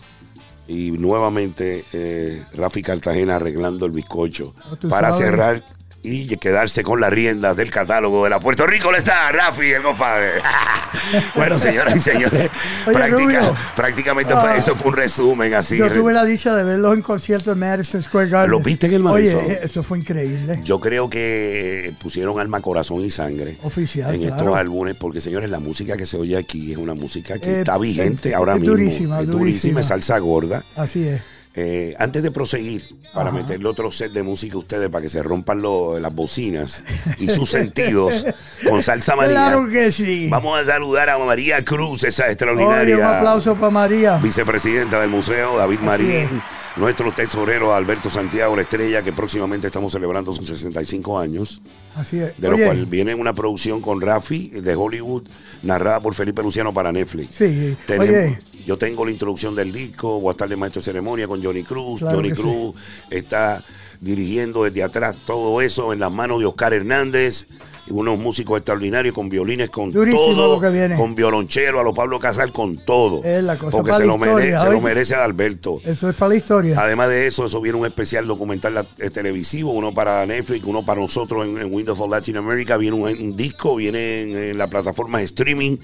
Y 0.67 0.91
nuevamente 0.91 1.85
eh, 1.93 2.43
Rafi 2.53 2.81
Cartagena 2.81 3.37
arreglando 3.37 3.85
el 3.85 3.91
bizcocho. 3.91 4.53
Para 4.89 5.11
sabes. 5.11 5.25
cerrar 5.25 5.63
y 6.03 6.37
quedarse 6.37 6.83
con 6.83 7.01
las 7.01 7.11
riendas 7.11 7.57
del 7.57 7.69
catálogo 7.71 8.23
de 8.23 8.29
la 8.29 8.39
Puerto 8.39 8.65
Rico. 8.65 8.91
Le 8.91 8.99
está 8.99 9.31
Rafi, 9.31 9.71
el 9.71 9.81
compadre. 9.83 10.41
bueno, 11.35 11.59
señoras 11.59 11.97
y 11.97 11.99
señores, 11.99 12.49
Oye, 12.85 12.95
práctica- 12.97 13.17
Rubio. 13.39 13.55
prácticamente 13.75 14.33
fue- 14.33 14.51
Ah. 14.51 14.55
eso 14.57 14.75
fue 14.75 14.89
un 14.91 14.95
resumen 14.97 15.53
así. 15.53 15.77
Yo 15.77 15.91
tuve 15.91 16.13
la 16.13 16.23
dicha 16.23 16.55
de 16.55 16.63
verlos 16.63 16.95
en 16.95 17.01
concierto 17.01 17.51
en 17.51 17.59
Madison 17.59 18.01
Square 18.01 18.29
Garden. 18.29 18.51
¿Lo 18.51 18.59
viste 18.61 18.87
en 18.87 18.93
el 18.93 19.03
Madison? 19.03 19.43
Oye, 19.45 19.59
eso 19.63 19.83
fue 19.83 19.97
increíble. 19.99 20.59
Yo 20.63 20.79
creo 20.79 21.09
que 21.09 21.93
pusieron 22.01 22.39
alma, 22.39 22.61
corazón 22.61 23.03
y 23.03 23.11
sangre 23.11 23.57
Oficial, 23.63 24.13
en 24.15 24.21
claro. 24.21 24.35
estos 24.37 24.57
álbumes, 24.57 24.95
porque 24.95 25.19
señores, 25.19 25.49
la 25.49 25.59
música 25.59 25.97
que 25.97 26.05
se 26.05 26.15
oye 26.17 26.37
aquí 26.37 26.71
es 26.71 26.77
una 26.77 26.93
música 26.93 27.37
que 27.39 27.49
Eh, 27.49 27.59
está 27.59 27.77
vigente 27.77 28.29
es- 28.29 28.35
ahora 28.35 28.53
es 28.53 28.59
mismo. 28.61 28.75
durísima, 28.75 29.19
es 29.19 29.27
durísima, 29.27 29.27
es 29.27 29.61
durísima. 29.63 29.83
salsa 29.83 30.17
gorda. 30.19 30.63
Así 30.77 31.05
es. 31.07 31.21
Eh, 31.59 31.95
antes 31.97 32.21
de 32.21 32.29
proseguir, 32.29 32.83
para 33.15 33.29
Ajá. 33.29 33.39
meterle 33.39 33.67
otro 33.67 33.91
set 33.91 34.11
de 34.11 34.21
música 34.21 34.55
a 34.55 34.59
ustedes, 34.59 34.89
para 34.89 35.01
que 35.01 35.09
se 35.09 35.23
rompan 35.23 35.59
lo- 35.59 35.99
las 35.99 36.13
bocinas 36.13 36.83
y 37.17 37.25
sus 37.27 37.49
sentidos 37.49 38.25
con 38.69 38.83
salsa 38.83 39.15
María. 39.15 39.33
Claro 39.47 39.67
que 39.67 39.91
sí. 39.91 40.27
Vamos 40.29 40.59
a 40.61 40.65
saludar 40.65 41.09
a 41.09 41.17
María 41.17 41.65
Cruz, 41.65 42.03
esa 42.03 42.23
Oye, 42.25 42.33
extraordinaria 42.33 42.97
un 42.97 43.03
aplauso 43.03 43.55
para 43.55 43.71
María. 43.71 44.17
vicepresidenta 44.17 45.01
del 45.01 45.09
museo, 45.09 45.57
David 45.57 45.79
Marín. 45.79 46.43
Nuestro 46.77 47.11
tesorero 47.11 47.73
Alberto 47.73 48.09
Santiago 48.09 48.55
La 48.55 48.61
Estrella, 48.61 49.01
que 49.03 49.11
próximamente 49.13 49.67
estamos 49.67 49.91
celebrando 49.91 50.31
sus 50.33 50.47
65 50.47 51.19
años, 51.19 51.61
Así 51.95 52.19
es. 52.19 52.39
de 52.39 52.49
lo 52.49 52.57
cual 52.57 52.85
viene 52.85 53.15
una 53.15 53.33
producción 53.33 53.81
con 53.81 53.99
Rafi 54.01 54.49
de 54.49 54.75
Hollywood, 54.75 55.23
narrada 55.63 55.99
por 55.99 56.13
Felipe 56.13 56.43
Luciano 56.43 56.73
para 56.73 56.91
Netflix. 56.91 57.35
Sí, 57.35 57.75
Tenemos- 57.85 58.09
oye, 58.09 58.39
yo 58.65 58.77
tengo 58.77 59.05
la 59.05 59.11
introducción 59.11 59.55
del 59.55 59.71
disco, 59.71 60.19
voy 60.19 60.29
a 60.29 60.31
estar 60.31 60.47
de 60.47 60.55
maestro 60.55 60.81
de 60.81 60.85
ceremonia 60.85 61.27
con 61.27 61.43
Johnny 61.43 61.63
Cruz. 61.63 61.99
Claro 61.99 62.17
Johnny 62.17 62.31
Cruz 62.31 62.75
está 63.09 63.63
dirigiendo 63.99 64.63
desde 64.63 64.83
atrás 64.83 65.15
todo 65.25 65.59
eso 65.61 65.91
en 65.93 65.99
las 65.99 66.11
manos 66.11 66.39
de 66.39 66.45
Oscar 66.45 66.73
Hernández, 66.73 67.47
unos 67.89 68.17
músicos 68.19 68.57
extraordinarios 68.57 69.13
con 69.13 69.29
violines, 69.29 69.69
con 69.69 69.91
Durísimo 69.91 70.25
todo, 70.35 70.55
lo 70.55 70.61
que 70.61 70.69
viene. 70.69 70.95
con 70.95 71.15
violonchelo, 71.15 71.79
a 71.79 71.83
los 71.83 71.95
Pablo 71.95 72.19
Casal, 72.19 72.51
con 72.51 72.77
todo. 72.77 73.23
Es 73.23 73.43
la 73.43 73.57
cosa 73.57 73.77
porque 73.77 73.93
se 73.93 73.99
la 73.99 74.05
lo, 74.05 74.17
mere- 74.17 74.31
historia, 74.31 74.59
se 74.59 74.69
lo 74.71 74.81
merece 74.81 75.15
Adalberto. 75.15 75.81
eso 75.85 76.09
es 76.09 76.15
para 76.15 76.29
la 76.29 76.35
historia. 76.35 76.75
Además 76.79 77.09
de 77.09 77.27
eso, 77.27 77.45
eso 77.45 77.61
viene 77.61 77.77
un 77.77 77.85
especial 77.85 78.25
documental 78.27 78.87
eh, 78.99 79.09
televisivo, 79.09 79.71
uno 79.71 79.93
para 79.93 80.25
Netflix, 80.25 80.65
uno 80.65 80.83
para 80.85 81.01
nosotros 81.01 81.45
en, 81.45 81.57
en 81.57 81.73
Windows 81.73 81.97
for 81.97 82.09
Latin 82.09 82.37
America, 82.37 82.77
viene 82.77 82.95
un, 82.95 83.03
un 83.09 83.35
disco, 83.37 83.75
viene 83.75 84.21
en, 84.21 84.37
en 84.37 84.57
la 84.57 84.67
plataforma 84.67 85.19
de 85.19 85.25
streaming, 85.25 85.77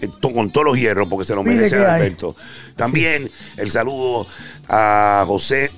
eh, 0.00 0.08
to- 0.20 0.32
con 0.32 0.50
todos 0.50 0.66
los 0.66 0.76
hierros, 0.78 1.08
porque 1.08 1.24
se 1.26 1.34
lo 1.34 1.42
Pide 1.42 1.54
merece 1.56 1.76
hay. 1.76 2.02
Alberto. 2.02 2.36
También 2.76 3.28
el 3.56 3.70
saludo 3.70 4.26
a 4.68 5.24
José 5.26 5.70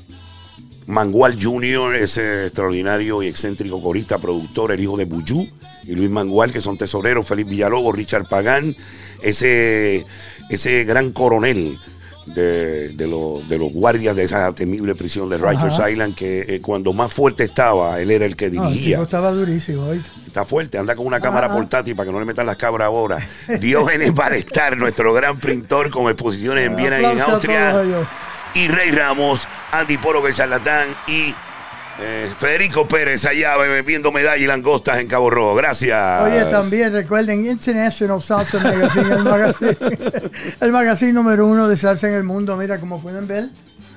Mangual 0.91 1.37
Jr., 1.43 1.95
ese 1.97 2.45
extraordinario 2.47 3.23
y 3.23 3.29
excéntrico 3.29 3.83
corista, 3.83 4.19
productor, 4.19 4.73
el 4.73 4.81
hijo 4.81 4.97
de 4.97 5.05
Buyú, 5.07 5.47
y 5.85 5.93
Luis 5.95 6.11
Mangual, 6.11 6.53
que 6.53 6.61
son 6.61 6.77
tesoreros, 6.77 7.27
Felipe 7.27 7.51
Villalobos, 7.51 7.97
Richard 7.97 8.27
Pagán, 8.29 8.77
ese, 9.23 10.05
ese 10.51 10.85
gran 10.85 11.11
coronel 11.13 11.79
de, 12.27 12.91
de 12.91 13.07
los- 13.09 13.49
de 13.49 13.59
los 13.59 13.73
guardias 13.73 14.15
de 14.15 14.25
esa 14.25 14.53
temible 14.55 14.95
prisión 14.95 15.29
de 15.31 15.39
Rikers 15.39 15.79
Ajá. 15.81 15.91
Island, 15.91 16.15
que 16.15 16.41
eh, 16.49 16.61
cuando 16.61 16.93
más 16.93 17.13
fuerte 17.13 17.45
estaba, 17.45 18.01
él 18.01 18.11
era 18.11 18.25
el 18.27 18.37
que 18.37 18.51
No, 18.51 18.65
el 18.67 18.73
dirigía. 18.73 18.97
tipo 18.97 19.05
estaba 19.05 19.31
durísimo. 19.33 19.87
¿oíste? 19.89 20.09
Está 20.27 20.45
fuerte, 20.45 20.79
anda 20.79 20.95
con 20.95 21.07
una 21.07 21.19
cámara 21.19 21.53
portátil 21.53 21.97
para 21.97 22.07
que 22.07 22.13
no 22.13 22.21
le 22.21 22.25
metan 22.27 22.47
las 22.47 22.57
cabras 22.57 22.87
ahora. 22.87 23.19
Diógenes 23.61 24.15
Balestar, 24.15 24.77
nuestro 24.77 25.13
gran 25.13 25.39
pintor 25.41 25.91
con 25.91 26.09
exposiciones 26.09 26.67
en 26.69 26.77
Viena 26.77 27.01
y 27.01 27.05
en 27.05 27.21
Austria. 27.21 27.83
Y 28.55 28.69
Rey 28.69 28.91
Ramos, 28.91 29.47
Andy 29.73 29.97
Polo, 29.99 30.27
el 30.27 30.35
charlatán 30.35 30.89
y 31.07 31.35
eh, 32.03 32.31
Federico 32.39 32.89
Pérez 32.89 33.25
allá 33.27 33.57
bebiendo 33.59 34.11
medallas 34.11 34.41
y 34.43 34.47
langostas 34.47 34.99
en 34.99 35.07
Cabo 35.07 35.31
Rojo. 35.31 35.55
Gracias. 35.55 36.23
Oye, 36.23 36.45
también 36.47 36.93
recuerden 36.93 37.47
International 37.47 38.21
Salsa 38.23 38.59
Magazine, 38.63 39.13
el 39.15 39.23
magazine, 39.25 39.77
el 40.61 40.73
magazine 40.73 41.13
número 41.13 41.47
uno 41.47 41.69
de 41.69 41.77
salsa 41.77 42.09
en 42.09 42.15
el 42.15 42.25
mundo. 42.25 42.57
Mira, 42.57 42.81
como 42.81 43.01
pueden 43.03 43.27
ver, 43.29 43.45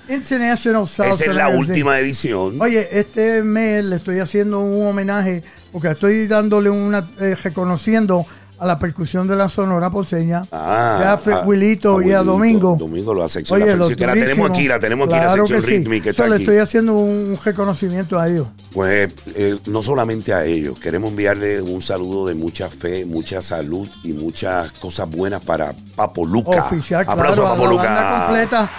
International 0.10 0.88
Salsa 0.88 1.14
Esa 1.24 1.32
es 1.32 1.36
la 1.36 1.46
Magazine. 1.46 1.60
última 1.60 2.00
edición. 2.00 2.62
Oye, 2.62 2.88
este 2.92 3.42
mes 3.42 3.86
le 3.86 3.96
estoy 3.96 4.20
haciendo 4.20 4.60
un 4.60 4.86
homenaje 4.88 5.44
porque 5.72 5.90
estoy 5.90 6.28
dándole 6.28 6.70
una, 6.70 7.08
eh, 7.22 7.36
reconociendo 7.42 8.26
a 8.64 8.66
la 8.66 8.80
percusión 8.80 9.28
de 9.28 9.36
la 9.36 9.50
Sonora 9.50 9.90
Porceña, 9.90 10.46
Ah, 10.52 10.98
ya 11.02 11.14
a 11.14 11.18
Fe- 11.18 11.34
ah, 11.34 11.44
Wilito 11.46 11.98
a 11.98 12.06
y 12.06 12.12
a 12.12 12.20
Wilito. 12.22 12.24
Domingo. 12.32 12.76
Domingo, 12.80 13.14
la 13.14 13.28
sección, 13.28 13.62
Oye, 13.62 13.76
la 13.76 13.88
que 13.96 14.06
la 14.08 14.14
tenemos 14.14 14.50
aquí, 14.50 14.68
la 14.70 14.80
tenemos 14.80 15.08
aquí, 15.08 15.16
la 15.16 15.22
Claro 15.24 15.46
sección 15.46 15.62
que 15.62 15.68
sí. 15.68 15.78
rítmica 15.80 16.10
Eso 16.10 16.24
está 16.24 16.28
le 16.30 16.36
aquí. 16.36 16.44
estoy 16.46 16.58
haciendo 16.60 16.94
un 16.94 17.38
reconocimiento 17.44 18.18
a 18.20 18.28
ellos. 18.30 18.48
Pues 18.74 19.12
eh, 19.36 19.58
no 19.66 19.84
solamente 19.84 20.34
a 20.34 20.46
ellos, 20.46 20.80
queremos 20.80 21.10
enviarle 21.12 21.62
un 21.62 21.82
saludo 21.82 22.26
de 22.28 22.36
mucha 22.36 22.70
fe, 22.70 23.06
mucha 23.06 23.42
salud 23.42 23.88
y 24.04 24.14
muchas 24.14 24.72
cosas 24.74 25.10
buenas 25.10 25.42
para 25.42 25.74
Papo 25.96 26.26
Luca. 26.26 26.64
Oficial, 26.66 27.02
Aplauso 27.08 27.34
claro, 27.36 27.48
a 27.48 27.48
a 27.48 27.52
Papo 27.56 27.64
la 27.66 27.70
Luca. 27.72 27.84
banda 27.84 28.26
completa. 28.26 28.72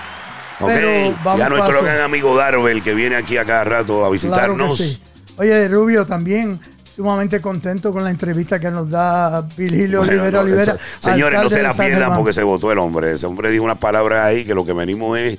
Ok, 0.60 0.66
Pero 0.68 1.16
vamos 1.24 1.40
y 1.40 1.42
a 1.42 1.48
nuestro 1.50 1.82
gran 1.82 2.00
amigo 2.00 2.36
Darwell 2.36 2.82
que 2.82 2.94
viene 2.94 3.16
aquí 3.16 3.36
a 3.36 3.44
cada 3.44 3.64
rato 3.64 3.96
a 3.96 3.98
Claro 3.98 4.12
visitarnos. 4.12 4.78
que 4.78 4.84
sí. 4.84 5.00
Oye, 5.36 5.68
Rubio, 5.68 6.06
también 6.06 6.60
sumamente 6.96 7.40
contento 7.40 7.92
con 7.92 8.04
la 8.04 8.10
entrevista 8.10 8.58
que 8.60 8.70
nos 8.70 8.88
da 8.90 9.40
Virgilio 9.56 9.98
Bueno, 9.98 10.12
Olivera 10.12 10.30
no, 10.30 10.40
Olivera. 10.40 10.62
eso- 10.62 10.76
señores, 11.00 11.42
no 11.42 11.50
se 11.50 11.62
la 11.62 11.74
pierdan 11.74 12.16
porque 12.16 12.32
se 12.32 12.42
votó 12.42 12.70
el 12.72 12.78
hombre. 12.78 13.12
Ese 13.12 13.26
hombre 13.26 13.50
dijo 13.50 13.64
unas 13.64 13.78
palabras 13.78 14.24
ahí 14.24 14.44
que 14.44 14.54
lo 14.54 14.64
que 14.64 14.72
venimos 14.72 15.18
es, 15.18 15.38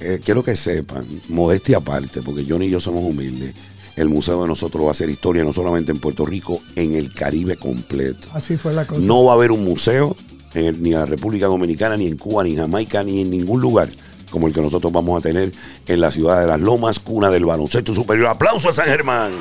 eh, 0.00 0.20
quiero 0.24 0.42
que 0.42 0.56
sepan, 0.56 1.04
modestia 1.28 1.78
aparte, 1.78 2.22
porque 2.22 2.44
Johnny 2.48 2.66
y 2.66 2.70
yo 2.70 2.80
somos 2.80 3.04
humildes. 3.04 3.54
El 3.96 4.08
museo 4.08 4.40
de 4.42 4.48
nosotros 4.48 4.84
va 4.84 4.88
a 4.88 4.92
hacer 4.92 5.10
historia 5.10 5.44
no 5.44 5.52
solamente 5.52 5.92
en 5.92 5.98
Puerto 6.00 6.24
Rico, 6.24 6.60
en 6.74 6.94
el 6.94 7.12
Caribe 7.12 7.56
completo. 7.56 8.28
Así 8.32 8.56
fue 8.56 8.72
la 8.72 8.86
cosa. 8.86 9.00
No 9.02 9.24
va 9.24 9.32
a 9.32 9.34
haber 9.34 9.52
un 9.52 9.62
museo 9.64 10.16
en- 10.54 10.82
ni 10.82 10.92
en 10.94 11.00
la 11.00 11.06
República 11.06 11.46
Dominicana, 11.46 11.96
ni 11.96 12.06
en 12.06 12.16
Cuba, 12.16 12.42
ni 12.44 12.52
en 12.52 12.58
Jamaica, 12.58 13.02
ni 13.04 13.20
en 13.20 13.30
ningún 13.30 13.60
lugar 13.60 13.90
como 14.30 14.46
el 14.46 14.54
que 14.54 14.62
nosotros 14.62 14.92
vamos 14.92 15.18
a 15.18 15.22
tener 15.22 15.52
en 15.86 16.00
la 16.00 16.10
ciudad 16.12 16.40
de 16.40 16.46
Las 16.46 16.60
Lomas, 16.60 16.98
cuna 17.00 17.30
del 17.30 17.44
baloncesto 17.44 17.92
superior. 17.94 18.28
Aplauso 18.28 18.70
a 18.70 18.72
San 18.72 18.86
Germán. 18.86 19.32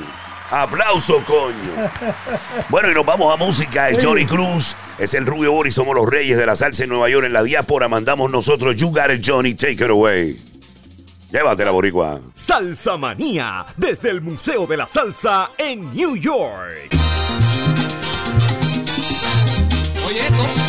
Aplauso, 0.51 1.23
coño. 1.25 1.91
Bueno, 2.69 2.91
y 2.91 2.93
nos 2.93 3.05
vamos 3.05 3.33
a 3.33 3.37
música. 3.37 3.89
Es 3.89 4.03
Johnny 4.03 4.25
Cruz, 4.25 4.75
es 4.99 5.13
el 5.13 5.25
Rubio 5.25 5.51
Boris, 5.51 5.73
somos 5.73 5.95
los 5.95 6.07
reyes 6.07 6.37
de 6.37 6.45
la 6.45 6.55
salsa 6.55 6.83
en 6.83 6.89
Nueva 6.89 7.09
York, 7.09 7.25
en 7.25 7.33
la 7.33 7.41
diáspora. 7.41 7.87
Mandamos 7.87 8.29
nosotros, 8.29 8.75
You 8.75 8.89
Got 8.89 9.11
It, 9.11 9.23
Johnny, 9.25 9.55
take 9.55 9.73
it 9.73 9.89
away. 9.89 10.39
Llévatela, 11.31 11.71
Boricua. 11.71 12.21
Salsa 12.33 12.97
Manía, 12.97 13.65
desde 13.77 14.09
el 14.09 14.21
Museo 14.21 14.67
de 14.67 14.77
la 14.77 14.85
Salsa 14.85 15.51
en 15.57 15.91
New 15.93 16.15
York. 16.15 16.89
Oye, 20.07 20.19
esto. 20.19 20.68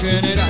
general. 0.00 0.49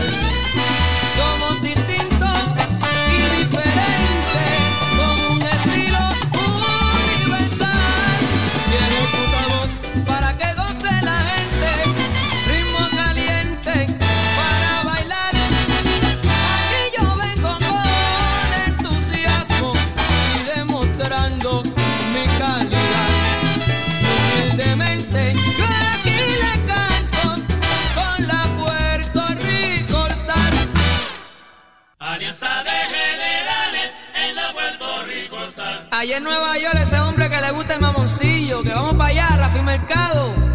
Allá 36.00 36.16
en 36.16 36.24
Nueva 36.24 36.56
York, 36.56 36.78
ese 36.82 36.98
hombre 36.98 37.28
que 37.28 37.38
le 37.42 37.50
gusta 37.50 37.74
el 37.74 37.82
mamoncillo, 37.82 38.62
que 38.62 38.72
vamos 38.72 38.94
para 38.94 39.10
allá, 39.10 39.36
Rafi 39.36 39.60
Mercado. 39.60 40.49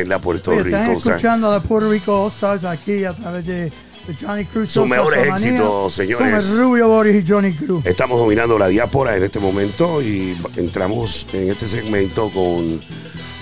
En 0.00 0.08
la 0.08 0.18
Puerto 0.18 0.50
Oye, 0.52 0.62
Rico. 0.64 0.76
están 0.76 0.96
escuchando 0.96 1.48
a 1.48 1.52
la 1.52 1.62
Puerto 1.62 1.90
Rico 1.90 2.24
All 2.24 2.30
Stars 2.30 2.64
aquí 2.64 3.04
a 3.04 3.12
través 3.12 3.46
de, 3.46 3.72
Johnny 4.20 4.44
Cruz. 4.46 4.72
Sus 4.72 4.86
mejores 4.88 5.22
éxitos, 5.26 5.92
señores. 5.92 6.18
Con 6.18 6.34
el 6.34 6.58
Rubio 6.58 6.88
Boris 6.88 7.22
y 7.24 7.28
Johnny 7.30 7.52
Cruz. 7.52 7.84
Estamos 7.84 8.18
dominando 8.18 8.58
la 8.58 8.68
diáspora 8.68 9.14
en 9.16 9.22
este 9.22 9.38
momento 9.38 10.00
y 10.00 10.34
entramos 10.56 11.26
en 11.34 11.50
este 11.50 11.68
segmento 11.68 12.30
con 12.30 12.80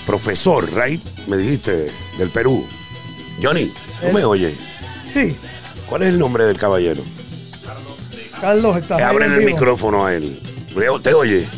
profesor, 0.07 0.69
right? 0.75 1.01
Me 1.29 1.37
dijiste, 1.37 1.91
del 2.19 2.31
Perú. 2.31 2.67
Johnny, 3.41 3.67
¿tú 4.01 4.07
El- 4.09 4.15
me 4.15 4.25
oyes? 4.25 4.55
Sí, 5.13 5.37
¿Cuál 5.89 6.03
es 6.03 6.09
el 6.09 6.19
nombre 6.19 6.45
del 6.47 6.59
caballero? 6.59 7.03
Carlos 8.41 8.77
está 8.77 8.97
ahí 8.97 9.03
Abre 9.03 9.27
en 9.27 9.33
el 9.35 9.39
vivo. 9.39 9.51
micrófono 9.53 10.05
a 10.05 10.15
él. 10.15 10.39
¿Te 11.03 11.15
oye? 11.15 11.49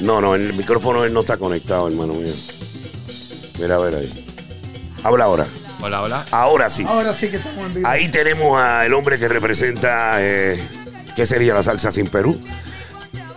No, 0.00 0.20
no, 0.20 0.34
el 0.34 0.52
micrófono 0.52 1.04
él 1.04 1.12
no 1.12 1.20
está 1.20 1.36
conectado, 1.36 1.88
hermano 1.88 2.14
mío. 2.14 2.32
Mira, 3.62 3.76
a 3.76 3.78
ver 3.78 3.94
ahí. 3.94 4.26
Habla 5.04 5.24
ahora. 5.24 5.46
Hola, 5.80 6.02
hola. 6.02 6.24
Ahora 6.32 6.68
sí. 6.68 6.84
Ahora 6.86 7.14
sí 7.14 7.28
que 7.28 7.36
estamos 7.36 7.64
en 7.66 7.74
vivo. 7.74 7.88
Ahí 7.88 8.08
tenemos 8.08 8.60
al 8.60 8.92
hombre 8.92 9.18
que 9.20 9.28
representa, 9.28 10.16
eh, 10.18 10.60
¿qué 11.14 11.26
sería 11.26 11.54
la 11.54 11.62
salsa 11.62 11.92
sin 11.92 12.08
Perú? 12.08 12.38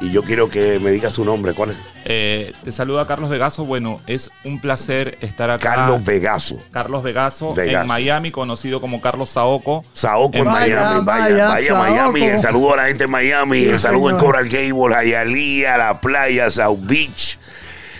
Y 0.02 0.12
yo 0.12 0.24
quiero 0.24 0.50
que 0.50 0.80
me 0.80 0.90
diga 0.92 1.10
su 1.12 1.24
nombre. 1.24 1.54
¿Cuál 1.54 1.72
es? 1.72 1.78
Eh, 2.06 2.54
te 2.64 2.72
saluda 2.72 3.06
Carlos 3.08 3.30
Vegaso. 3.30 3.66
Bueno, 3.66 4.00
es 4.08 4.30
un 4.44 4.60
placer 4.62 5.18
estar 5.22 5.50
acá. 5.52 5.74
Carlos 5.76 6.04
Vegaso. 6.04 6.60
Carlos 6.72 7.02
Vegaso, 7.04 7.54
Vegaso. 7.54 7.82
en 7.82 7.88
Miami, 7.88 8.32
conocido 8.32 8.82
como 8.82 9.02
Carlos 9.02 9.30
Saoco. 9.30 9.84
Saoco 9.94 10.38
en 10.38 10.46
En- 10.48 10.52
Miami, 10.54 11.06
Vaya, 11.06 11.48
vaya, 11.50 11.74
Miami. 11.76 12.24
El 12.24 12.40
saludo 12.40 12.74
a 12.74 12.78
la 12.78 12.86
gente 12.88 13.06
en 13.06 13.12
Miami, 13.12 13.60
Sí, 13.60 13.70
el 13.70 13.80
saludo 13.80 14.10
en. 14.12 14.18
Coral 14.18 14.50
Gables, 14.50 15.08
Hialeah, 15.08 15.78
la 15.78 16.02
playa, 16.02 16.50
South 16.52 16.80
Beach 16.82 17.40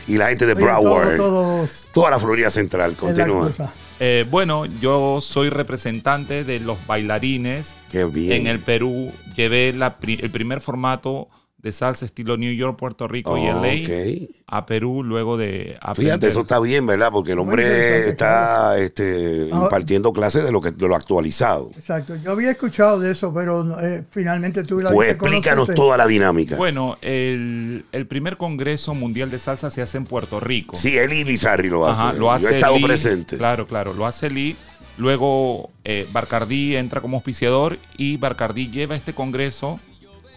y 0.08 0.18
la 0.18 0.30
gente 0.30 0.46
de 0.46 0.54
Oye, 0.54 0.62
todo- 0.66 0.82
Broward. 0.82 1.18
todos 1.18 1.88
Toda 1.94 2.12
la 2.12 2.20
Florida 2.20 2.50
Central, 2.52 2.96
continúa. 2.96 3.52
Eh, 4.00 4.26
bueno, 4.30 4.66
yo 4.66 5.20
soy 5.22 5.50
representante 5.50 6.44
de 6.44 6.60
los 6.60 6.78
bailarines. 6.86 7.76
Qué 7.90 8.04
bien. 8.04 8.42
En 8.42 8.48
el 8.48 8.60
Perú 8.60 9.12
llevé 9.38 9.72
la 9.74 9.98
pri- 10.00 10.20
el 10.22 10.30
primer 10.32 10.60
formato 10.60 11.30
de 11.66 11.72
salsa 11.72 12.06
estilo 12.06 12.38
New 12.38 12.54
York, 12.54 12.78
Puerto 12.78 13.08
Rico 13.08 13.36
y 13.38 13.42
Oh, 13.50 13.62
LA 13.62 13.82
ok. 13.84 14.30
a 14.46 14.66
Perú 14.68 15.04
luego 15.04 15.36
de 15.36 15.78
Fíjate, 15.80 15.80
aprender. 15.82 16.30
eso 16.30 16.42
está 16.42 16.60
bien, 16.60 16.86
¿verdad? 16.86 17.10
Porque 17.12 17.32
el 17.32 17.40
hombre 17.40 18.08
está 18.08 18.78
este, 18.78 19.50
Ahora- 19.52 19.66
impartiendo 19.66 20.14
clases 20.14 20.44
de 20.46 20.52
lo 20.52 20.62
que 20.62 20.70
de 20.72 20.88
lo 20.88 20.96
actualizado. 20.96 21.72
Exacto. 21.76 22.16
Yo 22.18 22.32
había 22.32 22.52
escuchado 22.52 23.00
de 23.00 23.12
eso, 23.12 23.34
pero 23.34 23.80
eh, 23.82 24.04
finalmente 24.10 24.64
tuve 24.64 24.84
la 24.84 24.92
Pues 24.92 25.10
explícanos 25.10 25.66
conocerte. 25.66 25.76
toda 25.76 25.98
la 25.98 26.06
dinámica. 26.06 26.56
Bueno, 26.56 26.98
el, 27.02 27.84
el 27.92 28.06
primer 28.06 28.38
Congreso 28.38 28.94
Mundial 28.94 29.32
de 29.32 29.40
Salsa 29.40 29.72
se 29.72 29.82
hace 29.82 29.98
en 29.98 30.06
Puerto 30.06 30.40
Rico. 30.40 30.76
Sí, 30.76 30.96
él 30.96 31.12
y 31.14 31.24
Lizarri 31.24 31.70
lo 31.70 31.88
hace. 31.88 32.02
Ajá, 32.02 32.14
lo 32.14 32.32
hace 32.32 32.44
Yo 32.44 32.50
he 32.52 32.56
estado 32.58 32.78
Lee, 32.78 32.84
presente. 32.84 33.38
Claro, 33.38 33.66
claro, 33.66 33.92
lo 33.94 34.06
hace 34.06 34.30
Lee. 34.30 34.56
Luego 34.98 35.72
eh, 35.84 36.08
Barcardí 36.14 36.76
entra 36.76 37.02
como 37.02 37.18
auspiciador 37.18 37.78
y 37.98 38.16
Barcardí 38.18 38.70
lleva 38.70 38.96
este 38.96 39.14
congreso 39.14 39.80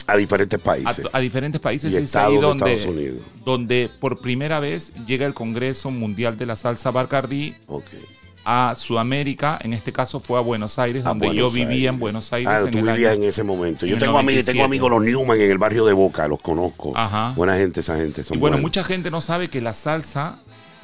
A 0.09 0.17
diferentes 0.17 0.59
países. 0.59 1.05
a 1.13 1.21
diferentes 1.21 1.61
países. 1.61 1.93
Y 1.93 1.97
es 1.97 2.03
estados 2.05 2.31
ahí 2.31 2.37
de 2.37 2.43
donde, 2.43 2.73
Estados 2.75 2.95
Unidos. 2.97 3.19
donde 3.45 3.91
por 4.01 4.21
primera 4.21 4.59
vez 4.59 4.93
llega 5.07 5.27
el 5.27 5.35
Congreso 5.35 5.91
Mundial 5.91 6.37
de 6.39 6.47
la 6.47 6.57
Salsa 6.57 6.91
Barcardí 6.91 7.55
Ok. 7.67 7.85
a 8.45 8.75
Sudamérica. 8.77 9.59
En 9.63 9.73
este 9.75 9.93
caso 9.93 10.21
fue 10.21 10.39
a 10.39 10.41
Buenos 10.41 10.79
Aires, 10.79 11.05
A 11.05 11.11
donde 11.11 11.27
Buenos 11.27 11.53
yo 11.53 11.55
vivía 11.55 11.91
en 11.91 11.99
Buenos 11.99 12.33
Aires. 12.33 12.49
Ah, 12.51 12.61
en 12.65 12.71
tú 12.71 12.83
vivías 12.83 13.15
en 13.15 13.25
ese 13.25 13.43
momento. 13.43 13.85
en 13.85 13.93
Yo 13.93 13.99
tengo 13.99 14.19
amigos, 14.19 14.45
97. 14.47 14.53
tengo 14.53 14.65
amigos 14.65 14.91
los 14.91 15.03
Newman 15.03 15.41
en 15.41 15.51
el 15.51 15.59
barrio 15.59 15.85
de 15.85 15.93
Boca, 15.93 16.27
los 16.27 16.41
conozco. 16.41 16.93
Ajá. 16.97 17.33
Buena 17.37 17.57
gente 17.57 17.81
esa 17.81 17.97
gente. 17.97 18.23
Son 18.23 18.37
Y 18.37 18.41
bueno, 18.41 18.55
buenos. 18.57 18.63
mucha 18.69 18.85
gente 18.85 19.11
no 19.11 19.21
sabe 19.21 19.49
que 19.49 19.61
la 19.61 19.75
salsa 19.75 20.39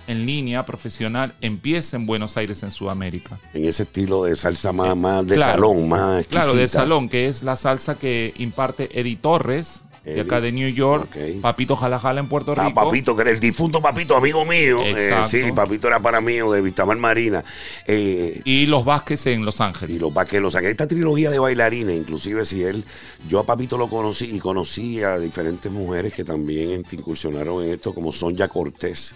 en 0.07 0.27
línea 0.27 0.67
profesional 0.67 1.35
empieza 1.41 1.97
en 1.97 2.07
Buenos 2.07 2.37
Aires, 2.37 2.63
en 2.63 2.71
Sudamérica. 2.71 3.39
En 3.55 3.65
ese 3.65 3.85
estilo 3.85 4.25
de 4.25 4.37
salsa 4.37 4.73
más, 4.73 4.97
más 4.97 5.27
de 5.27 5.37
Claro. 5.37 5.53
salón, 5.53 5.89
más 5.89 6.27
Claro, 6.27 6.49
de 6.55 6.63
exquisita. 6.65 6.81
salón, 6.83 7.09
que 7.09 7.27
es 7.29 7.43
la 7.43 7.57
salsa 7.57 7.97
que 7.99 8.35
imparte 8.37 9.01
Eddie 9.01 9.17
Torres, 9.17 9.83
de 10.05 10.21
acá 10.21 10.41
de 10.41 10.53
New 10.53 10.69
York. 10.69 11.17
Papito 11.41 11.77
Jalajala 11.77 12.21
en 12.21 12.29
Puerto 12.29 12.53
Ah, 12.57 12.67
Rico. 12.69 12.75
Papito, 12.85 13.17
que 13.17 13.23
era 13.23 13.31
el 13.31 13.41
difunto 13.41 13.81
Papito, 13.81 14.17
amigo 14.17 14.45
mío. 14.45 14.81
Eh, 14.83 15.11
sí, 15.27 15.41
Papito 15.55 15.89
era 15.89 15.99
para 16.01 16.21
mí, 16.21 16.35
de 16.35 16.61
Vistamar 16.63 16.97
Marina. 16.99 17.43
Eh, 17.87 18.41
Y 18.45 18.67
los 18.67 18.85
Vázquez 18.85 19.27
en 19.27 19.45
Los 19.45 19.61
Ángeles. 19.61 19.97
y 19.97 19.99
los 19.99 20.13
vaqueros. 20.13 20.49
O 20.49 20.51
sea, 20.51 20.61
que 20.61 20.71
esta 20.71 20.87
trilogía 20.87 21.31
de 21.31 21.39
bailarines, 21.39 21.97
inclusive 21.97 22.45
si 22.45 22.63
él, 22.63 22.85
yo 23.29 23.41
a 23.41 23.47
Papito 23.47 23.79
lo 23.79 23.89
conocí 23.89 24.27
y 24.27 24.39
conocí 24.39 25.03
a 25.03 25.19
diferentes 25.19 25.73
mujeres 25.73 26.13
que 26.13 26.25
también 26.25 26.85
incursionaron 26.93 27.63
en 27.65 27.71
esto, 27.71 27.95
como 27.95 28.13
Sonja 28.13 28.49
Cortés, 28.49 29.15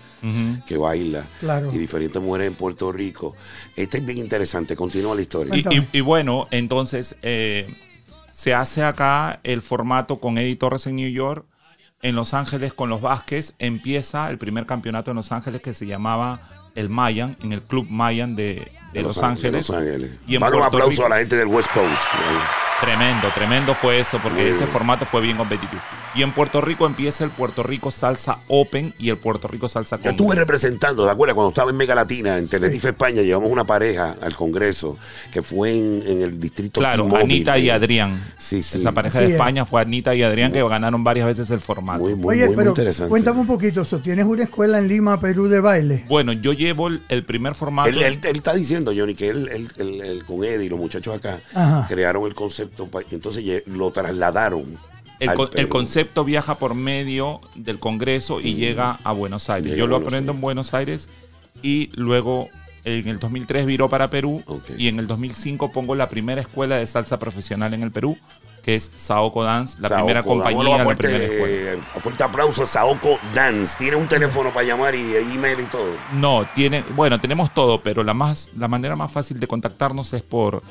que 0.66 0.76
baila, 0.78 1.26
Claro. 1.40 1.70
y 1.72 1.78
diferentes 1.78 2.20
mujeres 2.20 2.48
en 2.48 2.54
Puerto 2.54 2.90
Rico. 2.92 3.34
Este 3.76 3.98
es 3.98 4.06
bien 4.06 4.18
interesante, 4.18 4.74
continúa 4.74 5.14
la 5.14 5.20
historia. 5.22 5.54
Y, 5.56 5.62
Cuéntame. 5.62 5.86
y- 5.92 5.98
y 5.98 6.00
bueno, 6.00 6.46
entonces 6.50 7.14
eh, 7.22 7.68
se 8.38 8.54
hace 8.54 8.84
acá 8.84 9.40
el 9.42 9.62
formato 9.62 10.20
con 10.20 10.38
Eddie 10.38 10.54
Torres 10.54 10.86
en 10.86 10.94
New 10.94 11.10
York. 11.10 11.44
En 12.02 12.14
Los 12.14 12.34
Ángeles 12.34 12.72
con 12.72 12.88
los 12.88 13.00
Vázquez 13.00 13.54
empieza 13.58 14.30
el 14.30 14.38
primer 14.38 14.64
campeonato 14.64 15.10
en 15.10 15.16
Los 15.16 15.32
Ángeles 15.32 15.60
que 15.60 15.74
se 15.74 15.86
llamaba 15.86 16.40
el 16.76 16.88
Mayan, 16.88 17.36
en 17.42 17.52
el 17.52 17.62
Club 17.62 17.88
Mayan 17.90 18.36
de, 18.36 18.70
de 18.92 19.02
Los, 19.02 19.20
Ángeles. 19.24 19.66
de 19.66 19.72
Los 19.74 19.82
Ángeles. 19.82 20.10
Y 20.28 20.36
en 20.36 20.44
un 20.44 20.62
aplauso 20.62 20.88
Rico- 20.88 21.06
a 21.06 21.08
la 21.08 21.16
gente 21.18 21.34
del 21.34 21.48
West 21.48 21.68
Coast. 21.72 22.00
Tremendo, 22.80 23.28
tremendo 23.34 23.74
fue 23.74 23.98
eso, 23.98 24.20
porque 24.22 24.50
ese 24.50 24.64
formato 24.66 25.04
fue 25.04 25.20
bien 25.20 25.36
competitivo. 25.36 25.82
Y 26.14 26.22
en 26.22 26.32
Puerto 26.32 26.60
Rico 26.60 26.86
empieza 26.86 27.24
el 27.24 27.30
Puerto 27.30 27.62
Rico 27.64 27.90
Salsa 27.90 28.38
Open 28.46 28.94
y 28.98 29.10
el 29.10 29.18
Puerto 29.18 29.46
Rico 29.48 29.68
Salsa 29.68 30.00
Yo 30.00 30.10
estuve 30.10 30.36
representando, 30.36 31.04
¿te 31.04 31.10
acuerdas? 31.10 31.34
Cuando 31.34 31.48
estaba 31.50 31.70
en 31.72 31.76
Mega 31.76 31.94
Latina, 31.96 32.38
en 32.38 32.46
Tenerife, 32.48 32.88
España, 32.90 33.22
llevamos 33.22 33.50
una 33.50 33.64
pareja 33.64 34.16
al 34.22 34.34
Congreso 34.36 34.96
que 35.32 35.42
fue 35.42 35.72
en, 35.76 36.02
en 36.06 36.22
el 36.22 36.38
distrito 36.40 36.80
Claro. 36.80 37.08
Anita 37.16 37.58
y 37.58 37.68
Adrián. 37.68 38.22
Sí, 38.38 38.62
sí. 38.62 38.78
Esa 38.78 38.92
pareja 38.92 39.18
Sí, 39.18 39.24
de 39.26 39.30
eh. 39.30 39.34
España 39.34 39.66
fue 39.66 39.82
Anita 39.82 40.14
y 40.14 40.22
Adrián 40.22 40.52
que 40.52 40.62
ganaron 40.62 41.02
varias 41.02 41.26
veces 41.26 41.50
el 41.50 41.60
formato. 41.60 41.98
Muy, 42.00 42.14
muy, 42.14 42.34
Oye, 42.36 42.40
muy, 42.46 42.48
muy 42.48 42.56
pero 42.56 42.70
interesante. 42.70 43.08
cuéntame 43.10 43.40
un 43.40 43.46
poquito, 43.46 43.84
so, 43.84 43.98
¿tienes 43.98 44.24
una 44.24 44.44
escuela 44.44 44.78
en 44.78 44.86
Lima, 44.88 45.20
Perú 45.20 45.48
de 45.48 45.60
baile? 45.60 46.04
Bueno, 46.08 46.32
yo 46.32 46.52
llevo 46.52 46.86
el, 46.88 47.02
el 47.08 47.24
primer 47.24 47.54
formato. 47.56 47.88
Él, 47.90 48.02
él- 48.02 48.20
él 48.22 48.36
está 48.36 48.54
diciendo, 48.54 48.92
Johnny, 48.96 49.14
que 49.14 49.28
él, 49.30 49.48
él- 49.52 49.68
él- 49.78 50.00
él 50.00 50.24
con 50.24 50.44
Eddie 50.44 50.66
y 50.66 50.68
los 50.68 50.78
muchachos 50.78 51.16
acá 51.16 51.40
Ajá. 51.54 51.86
crearon 51.88 52.24
el 52.24 52.34
concepto 52.76 53.14
entonces 53.14 53.44
lo 53.66 53.90
trasladaron. 53.90 54.78
El, 55.20 55.34
con- 55.34 55.50
concepto 55.68 56.24
viaja 56.24 56.58
por 56.58 56.74
medio 56.74 57.40
del 57.56 57.78
Congreso 57.78 58.40
y 58.40 58.54
llega 58.54 59.00
a 59.02 59.12
Buenos 59.12 59.50
Aires. 59.50 59.72
Llega 59.72 59.78
Yo 59.80 59.86
lo 59.88 59.96
aprendo 59.96 60.32
en 60.32 60.40
Buenos 60.40 60.74
Aires 60.74 61.08
y 61.62 61.90
luego 61.94 62.48
en 62.84 63.08
el 63.08 63.18
2003 63.18 63.66
viró 63.66 63.88
para 63.88 64.10
Perú 64.10 64.44
y 64.76 64.86
en 64.88 64.98
el 65.00 65.06
2005 65.08 65.72
pongo 65.72 65.94
la 65.96 66.08
primera 66.08 66.40
escuela 66.40 66.76
de 66.76 66.86
salsa 66.86 67.18
profesional 67.18 67.74
en 67.74 67.82
el 67.82 67.90
Perú, 67.90 68.16
que 68.62 68.76
es 68.76 68.92
Saoco 68.96 69.42
Dance, 69.42 69.78
la 69.80 69.88
primera 69.88 70.22
compañía, 70.22 70.76
la 70.78 70.84
fuerte, 70.84 71.08
primera 71.08 71.24
escuela. 71.24 71.72
eh, 71.72 71.80
a 71.96 72.00
fuerte 72.00 72.22
aplauso 72.22 72.62
a 72.62 72.66
Saoco 72.66 73.18
Dance. 73.34 73.76
Tiene 73.76 73.96
un 73.96 74.06
teléfono 74.08 74.52
para 74.52 74.66
llamar 74.66 74.94
y 74.94 75.16
email 75.16 75.58
y 75.60 75.64
todo. 75.64 75.96
No, 76.12 76.46
tiene, 76.54 76.84
bueno, 76.94 77.20
tenemos 77.20 77.52
todo, 77.52 77.82
pero 77.82 78.04
la 78.04 78.14
más, 78.14 78.50
la 78.56 78.68
manera 78.68 78.94
más 78.94 79.10
fácil 79.10 79.40
de 79.40 79.48
contactarnos 79.48 80.12
es 80.12 80.22
por 80.22 80.62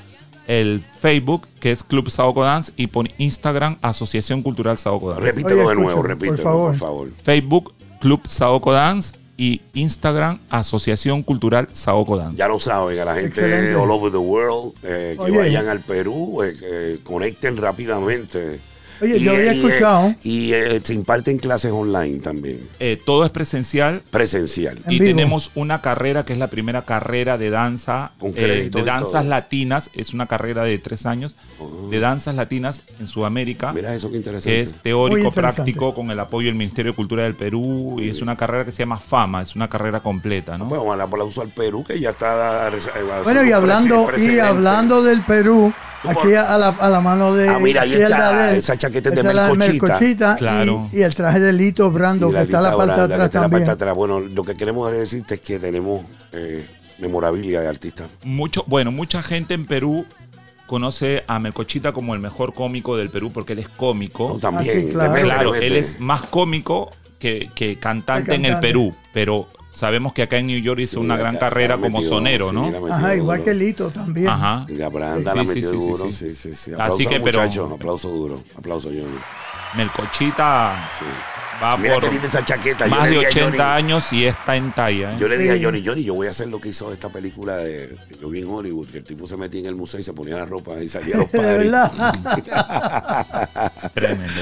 el 0.48 0.84
Facebook, 1.00 1.48
que 1.60 1.72
es 1.72 1.84
Club 1.84 2.10
Saoco 2.10 2.44
Dance, 2.44 2.72
y 2.78 2.88
por 2.88 3.08
Instagram, 3.18 3.78
Asociación 3.82 4.42
Cultural 4.42 4.78
Saoco 4.78 5.10
Dance. 5.12 5.24
Repítelo 5.26 5.66
Oye, 5.66 5.76
de 5.76 5.76
nuevo, 5.84 6.02
repítelo, 6.04 6.36
por 6.38 6.44
favor. 6.44 6.70
por 6.72 6.78
favor. 6.80 7.10
Facebook, 7.22 7.74
Club 8.00 8.22
Saoco 8.28 8.72
Dance, 8.72 9.14
y 9.40 9.62
Instagram, 9.76 10.40
Asociación 10.50 11.22
Cultural 11.22 11.70
Saoco 11.72 12.18
Dance. 12.18 12.38
Ya 12.38 12.48
lo 12.48 12.60
saben, 12.60 13.00
a 13.00 13.06
la 13.06 13.14
gente 13.14 13.28
Excelente. 13.40 13.76
all 13.76 13.92
over 13.92 14.12
the 14.12 14.18
world, 14.18 14.74
eh, 14.82 15.16
que 15.16 15.24
Oye. 15.26 15.38
vayan 15.38 15.68
al 15.68 15.82
Perú, 15.82 16.42
eh, 16.42 16.56
que 16.60 17.00
conecten 17.04 17.56
rápidamente. 17.58 18.60
Oye, 19.02 19.20
yo 19.20 19.32
había 19.34 19.52
eh, 19.52 19.56
escuchado- 19.56 20.16
Y, 20.24 20.54
eh, 20.54 20.82
se 20.84 20.94
imparten 20.94 21.38
clases 21.38 21.72
online 21.72 22.20
también, 22.20 22.68
Eh, 22.80 22.98
todo 23.06 23.26
es 23.26 23.32
presencial. 23.32 24.02
presencial. 24.10 24.78
En 24.86 24.92
y 24.92 25.00
vivo. 25.00 25.06
tenemos 25.06 25.52
una 25.56 25.82
carrera 25.82 26.26
que 26.26 26.34
es 26.34 26.40
la 26.40 26.48
primera 26.48 26.84
carrera 26.86 27.38
de 27.38 27.50
danza, 27.50 28.12
Con 28.20 28.32
eh, 28.32 28.34
crédito 28.34 28.78
de 28.80 28.84
y 28.84 28.88
danzas 28.88 29.12
todo. 29.22 29.24
latinas. 29.30 29.90
Es 29.94 30.14
una 30.14 30.26
carrera 30.26 30.64
de 30.64 30.78
tres 30.80 31.06
años 31.06 31.36
de 31.90 32.00
danzas 32.00 32.36
latinas 32.36 32.82
en 33.00 33.08
Sudamérica. 33.08 33.74
Mira 33.74 33.94
eso 33.94 34.08
que 34.08 34.14
que 34.14 34.18
interesante. 34.18 34.60
es 34.60 34.74
Muy 34.74 34.82
teórico, 34.82 35.32
práctico, 35.32 35.94
con 35.94 36.10
el 36.12 36.20
apoyo 36.20 36.48
del 36.48 36.56
Ministerio 36.56 36.92
de 36.92 36.96
Cultura 36.96 37.24
del 37.24 37.36
Perú. 37.36 37.98
Y 38.00 38.10
es 38.10 38.22
una 38.22 38.36
carrera 38.36 38.66
que 38.66 38.72
se 38.72 38.80
llama 38.80 38.98
FAMA, 39.00 39.44
es 39.44 39.56
una 39.56 39.68
carrera 39.70 40.00
completa, 40.02 40.58
¿no? 40.58 40.66
Bueno, 40.66 40.84
un 40.84 41.00
aplauso 41.02 41.42
al 41.42 41.50
Perú 41.50 41.84
que 41.84 42.00
ya 42.00 42.10
está. 42.12 42.68
eh, 42.70 42.72
Bueno, 43.24 43.44
y 43.44 43.52
hablando, 43.52 44.10
y 44.18 44.40
hablando 44.40 45.04
del 45.04 45.22
Perú, 45.24 45.74
Aquí 46.10 46.34
a 46.34 46.58
la, 46.58 46.68
a 46.70 46.90
la 46.90 47.02
mano 47.02 47.34
de 47.34 47.50
Ah, 47.50 47.60
mira, 47.60 47.82
ahí 47.84 47.94
está, 47.94 48.48
de 48.52 48.58
esa 48.60 48.76
chaqueta 48.78 49.10
de 49.12 49.24
Melcochita. 49.24 50.36
y- 50.36 50.38
Claro. 50.40 50.90
y, 50.92 51.02
el 51.02 51.16
traje 51.16 51.40
de 51.40 51.54
Lito 51.54 51.90
Brando, 51.92 52.30
Y 52.30 52.34
que 52.34 52.42
está 52.42 52.58
en 52.58 52.64
la 52.64 52.76
parte 52.78 52.96
de 52.96 53.02
atrás 53.04 53.26
está 53.26 53.38
en 53.40 53.42
la 53.44 53.50
parte 53.50 53.50
también. 53.50 53.66
de 53.66 53.72
atrás. 53.72 53.96
Bueno, 53.96 54.20
lo 54.20 54.44
que 54.44 54.54
queremos 54.56 54.92
decirte 54.92 55.36
es 55.36 55.42
que 55.42 55.60
tenemos 55.60 56.02
eh, 56.32 56.66
memorabilia 57.00 57.62
de 57.62 57.68
artistas. 57.68 58.10
Mucho, 58.24 58.64
bueno, 58.68 58.92
mucha 58.92 59.22
gente 59.24 59.54
en 59.54 59.66
Perú 59.66 60.06
conoce 60.66 61.24
a 61.28 61.40
Melcochita 61.40 61.92
como 61.94 62.14
el 62.14 62.20
mejor 62.20 62.54
cómico 62.54 62.98
del 62.98 63.10
Perú 63.10 63.32
porque 63.32 63.54
él 63.54 63.60
es 63.60 63.70
cómico. 63.70 64.30
No, 64.34 64.40
también. 64.40 64.78
Ah, 64.78 64.82
sí, 64.82 64.92
claro. 64.92 65.56
él 65.56 65.76
es 65.76 66.00
más 66.00 66.22
cómico 66.24 66.92
que, 67.20 67.50
que 67.56 67.80
cantante 67.80 68.36
en 68.36 68.46
el. 68.46 68.60
Perú, 68.60 68.94
pero 69.14 69.48
sabemos 69.78 70.14
que 70.14 70.24
acá 70.24 70.38
en 70.38 70.48
New 70.48 70.60
York 70.60 70.80
hizo 70.82 71.00
Sí, 71.00 71.06
una 71.06 71.18
gran 71.18 71.36
acá- 71.38 71.48
carrera 71.50 71.76
la 71.76 71.82
como 71.82 71.98
metió, 72.00 72.10
sonero, 72.10 72.50
sí, 72.50 72.56
¿no? 72.56 72.88
Ajá, 72.94 73.16
igual 73.16 73.40
duro. 73.40 73.46
que 73.46 73.54
Lito 73.54 73.90
también. 73.90 74.28
Ajá. 74.28 74.66
Y 74.68 74.76
la 74.76 74.90
Branda 74.90 75.32
Sí, 75.32 75.38
la 75.38 75.44
sí, 75.44 75.48
metió 75.50 75.72
duro, 75.72 76.06
sí. 76.06 76.12
sí, 76.12 76.36
sí, 76.36 76.56
sí. 76.56 76.72
Así 76.78 77.06
que, 77.06 77.20
pero- 77.20 77.42
muchacho, 77.42 77.72
aplauso 77.74 78.10
duro, 78.10 78.44
aplauso 78.58 78.90
Johnny. 78.90 79.18
Melcochita 79.76 80.90
Sí. 80.98 81.06
va 81.62 81.76
Mira 81.78 81.96
por 81.96 82.04
que 82.06 82.12
linda 82.12 82.28
esa 82.28 82.44
chaqueta. 82.44 82.88
Yo 82.88 82.96
más 82.96 83.04
de 83.06 83.10
dije 83.12 83.26
a 83.26 83.30
80 83.30 83.46
Johnny- 83.52 83.60
años 83.62 84.14
y 84.14 84.26
está 84.26 84.56
en 84.56 84.72
talla. 84.72 85.12
¿eh? 85.12 85.18
Yo 85.20 85.28
le 85.28 85.38
dije 85.38 85.58
Sí. 85.58 85.62
a 85.62 85.66
Johnny, 85.68 85.84
Johnny, 85.86 86.04
yo 86.04 86.14
voy 86.14 86.28
a 86.28 86.30
hacer 86.30 86.48
lo 86.48 86.60
que 86.62 86.70
hizo 86.70 86.92
esta 86.94 87.10
película 87.10 87.58
de 87.58 87.96
Yo 88.22 88.30
vi 88.30 88.42
en 88.42 88.48
Hollywood, 88.50 88.88
que 88.88 89.00
el 89.00 89.04
tipo 89.04 89.28
se 89.28 89.36
metía 89.38 89.60
en 89.60 89.66
el 89.68 89.76
museo 89.76 90.00
y 90.00 90.04
se 90.04 90.14
ponía 90.14 90.38
la 90.38 90.46
ropa 90.46 90.82
y 90.82 90.88
salía 90.90 91.16
a 91.16 91.18
los 91.20 91.32
De 91.32 91.38
padres. 91.38 91.72
verdad. 91.72 91.92
Tremendo, 93.94 93.94
tremendo. 93.94 94.42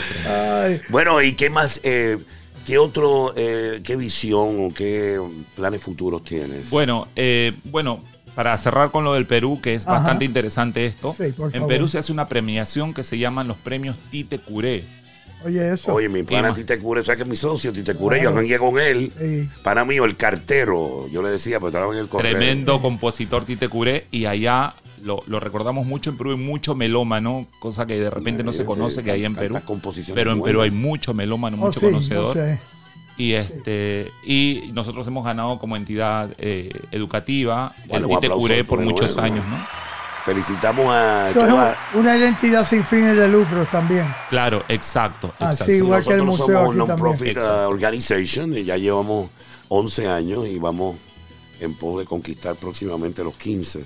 Ay, 0.64 0.82
Bueno, 0.90 1.22
¿y 1.22 1.34
qué 1.34 1.50
más? 1.50 1.80
eh, 1.84 2.18
¿Qué 2.66 2.78
otro, 2.78 3.34
eh, 3.38 3.82
qué 3.84 3.96
visión 3.96 4.66
o 4.66 4.74
qué 4.74 5.20
planes 5.56 5.82
futuros 5.82 6.24
tienes? 6.24 6.70
Bueno, 6.70 7.08
eh, 7.16 7.54
bueno, 7.66 8.04
para 8.34 8.58
cerrar 8.58 8.90
con 8.92 9.04
lo 9.04 9.14
del 9.14 9.26
Perú, 9.28 9.60
que 9.62 9.76
es 9.76 9.86
Ajá. 9.86 9.98
bastante 10.00 10.26
interesante 10.26 10.86
esto. 10.86 11.14
Sí, 11.18 11.32
por 11.34 11.48
en 11.48 11.52
favor. 11.54 11.68
Perú 11.68 11.88
se 11.88 12.00
hace 12.00 12.12
una 12.12 12.28
premiación 12.28 12.94
que 12.94 13.04
se 13.04 13.18
llaman 13.20 13.48
los 13.48 13.58
premios 13.58 13.96
Tite 14.10 14.40
Curé. 14.40 14.84
oye, 15.44 15.74
eso. 15.74 15.94
Oye, 15.94 16.10
mi 16.10 16.24
pana 16.24 16.54
Tite 16.56 16.80
Cure, 16.80 17.04
¿sabes 17.04 17.18
que 17.18 17.24
es 17.24 17.30
mi 17.30 17.36
socio? 17.36 17.72
Tite 17.72 17.94
Cure, 17.94 18.18
Claro. 18.20 18.32
yo 18.32 18.36
jangué 18.38 18.58
con 18.58 18.80
él. 18.80 19.12
Sí. 19.20 19.48
Pana 19.62 19.86
mío, 19.86 20.04
el 20.06 20.16
cartero. 20.18 21.08
Yo 21.12 21.22
le 21.22 21.30
decía, 21.30 21.60
pero 21.60 21.68
estaba 21.70 21.94
en 21.94 22.00
el 22.00 22.10
correo. 22.10 22.32
Tremendo 22.32 22.82
compositor 22.82 23.46
Tite 23.46 23.70
Curé. 23.70 24.08
Y 24.10 24.26
allá 24.26 24.74
lo, 25.04 25.24
lo 25.28 25.40
recordamos 25.40 25.86
mucho 25.86 26.10
en 26.10 26.18
Perú, 26.18 26.32
hay 26.32 26.38
mucho 26.38 26.76
melómano, 26.76 27.48
cosa 27.60 27.86
que 27.86 28.00
de 28.00 28.10
repente 28.10 28.44
no 28.44 28.52
se 28.52 28.64
Imagínate, 28.64 28.80
conoce 28.80 29.04
que 29.04 29.12
hay 29.12 29.26
en 29.26 29.36
Perú. 29.36 29.60
composiciones 29.66 30.16
Pero 30.20 30.32
en 30.34 30.42
Perú 30.42 30.62
hay 30.62 30.72
mucho 30.72 31.14
melómano, 31.14 31.58
Oh, 31.60 31.68
mucho 31.68 31.80
sí, 31.80 31.86
conocedor. 31.88 32.34
sé. 32.34 32.60
Y 33.18 33.34
este 33.34 34.12
y 34.26 34.72
nosotros 34.74 35.08
hemos 35.08 35.24
ganado 35.24 35.58
como 35.58 35.78
entidad 35.78 36.30
eh, 36.38 36.70
educativa 36.92 37.74
Bueno, 37.88 38.08
el 38.22 38.30
Curé 38.32 38.64
por 38.66 38.82
muchos 38.82 39.18
años, 39.18 39.46
¿no? 39.48 39.58
Felicitamos 40.26 40.88
a. 40.90 41.30
Eso 41.30 41.40
es 41.42 41.48
toda- 41.48 41.78
un- 41.94 42.00
una 42.02 42.18
identidad 42.18 42.66
sin 42.66 42.84
fines 42.84 43.16
de 43.16 43.28
lucro 43.28 43.66
también. 43.72 44.12
Claro, 44.30 44.64
exacto. 44.68 45.32
Ah, 45.40 45.52
exacto. 45.52 45.72
igual 45.72 46.04
que 46.04 46.14
el 46.14 46.26
Nosotros 46.26 46.40
museo 46.48 46.56
somos 46.58 46.72
aquí 46.72 46.82
un 46.82 46.88
non-profit 46.88 47.38
uh, 47.38 47.70
organization 47.70 48.58
y 48.58 48.64
ya 48.64 48.76
llevamos 48.76 49.30
11 49.70 50.08
años 50.08 50.48
y 50.48 50.58
vamos 50.58 50.96
en 51.62 51.76
pos 51.76 52.00
de 52.00 52.06
conquistar 52.06 52.56
próximamente 52.56 53.24
los 53.24 53.36
15. 53.36 53.86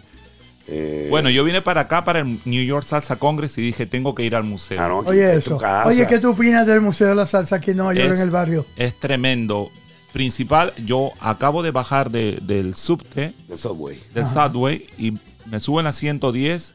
Eh, 0.71 1.07
Bueno, 1.09 1.29
yo 1.29 1.43
vine 1.43 1.61
para 1.61 1.81
acá, 1.81 2.03
para 2.03 2.19
el 2.19 2.39
New 2.45 2.63
York 2.63 2.85
Salsa 2.87 3.15
Congress, 3.17 3.57
y 3.57 3.61
dije, 3.61 3.85
tengo 3.85 4.13
que 4.13 4.23
ir 4.23 4.35
al 4.35 4.43
museo. 4.43 4.79
ah, 4.79 4.93
Oye, 5.05 5.35
eso. 5.35 5.59
Oye, 5.85 6.05
¿qué 6.07 6.19
tú 6.19 6.29
opinas 6.31 6.67
del 6.67 6.81
Museo 6.81 7.07
de 7.07 7.15
la 7.15 7.25
Salsa 7.25 7.55
aquí 7.57 7.71
en 7.71 7.77
Nueva 7.77 7.93
York, 7.93 8.13
Es- 8.13 8.19
en 8.19 8.25
el 8.25 8.31
barrio? 8.31 8.65
Es 8.75 8.99
tremendo. 8.99 9.71
Principal, 10.13 10.73
yo 10.85 11.11
acabo 11.19 11.61
de 11.61 11.71
bajar 11.71 12.09
de- 12.09 12.39
del 12.41 12.75
subte, 12.75 13.33
The 13.47 13.57
Subway. 13.57 13.99
del 14.13 14.25
subway, 14.25 14.87
y 14.97 15.13
me 15.45 15.59
subo 15.59 15.79
en 15.79 15.83
la 15.85 15.93
110 15.93 16.73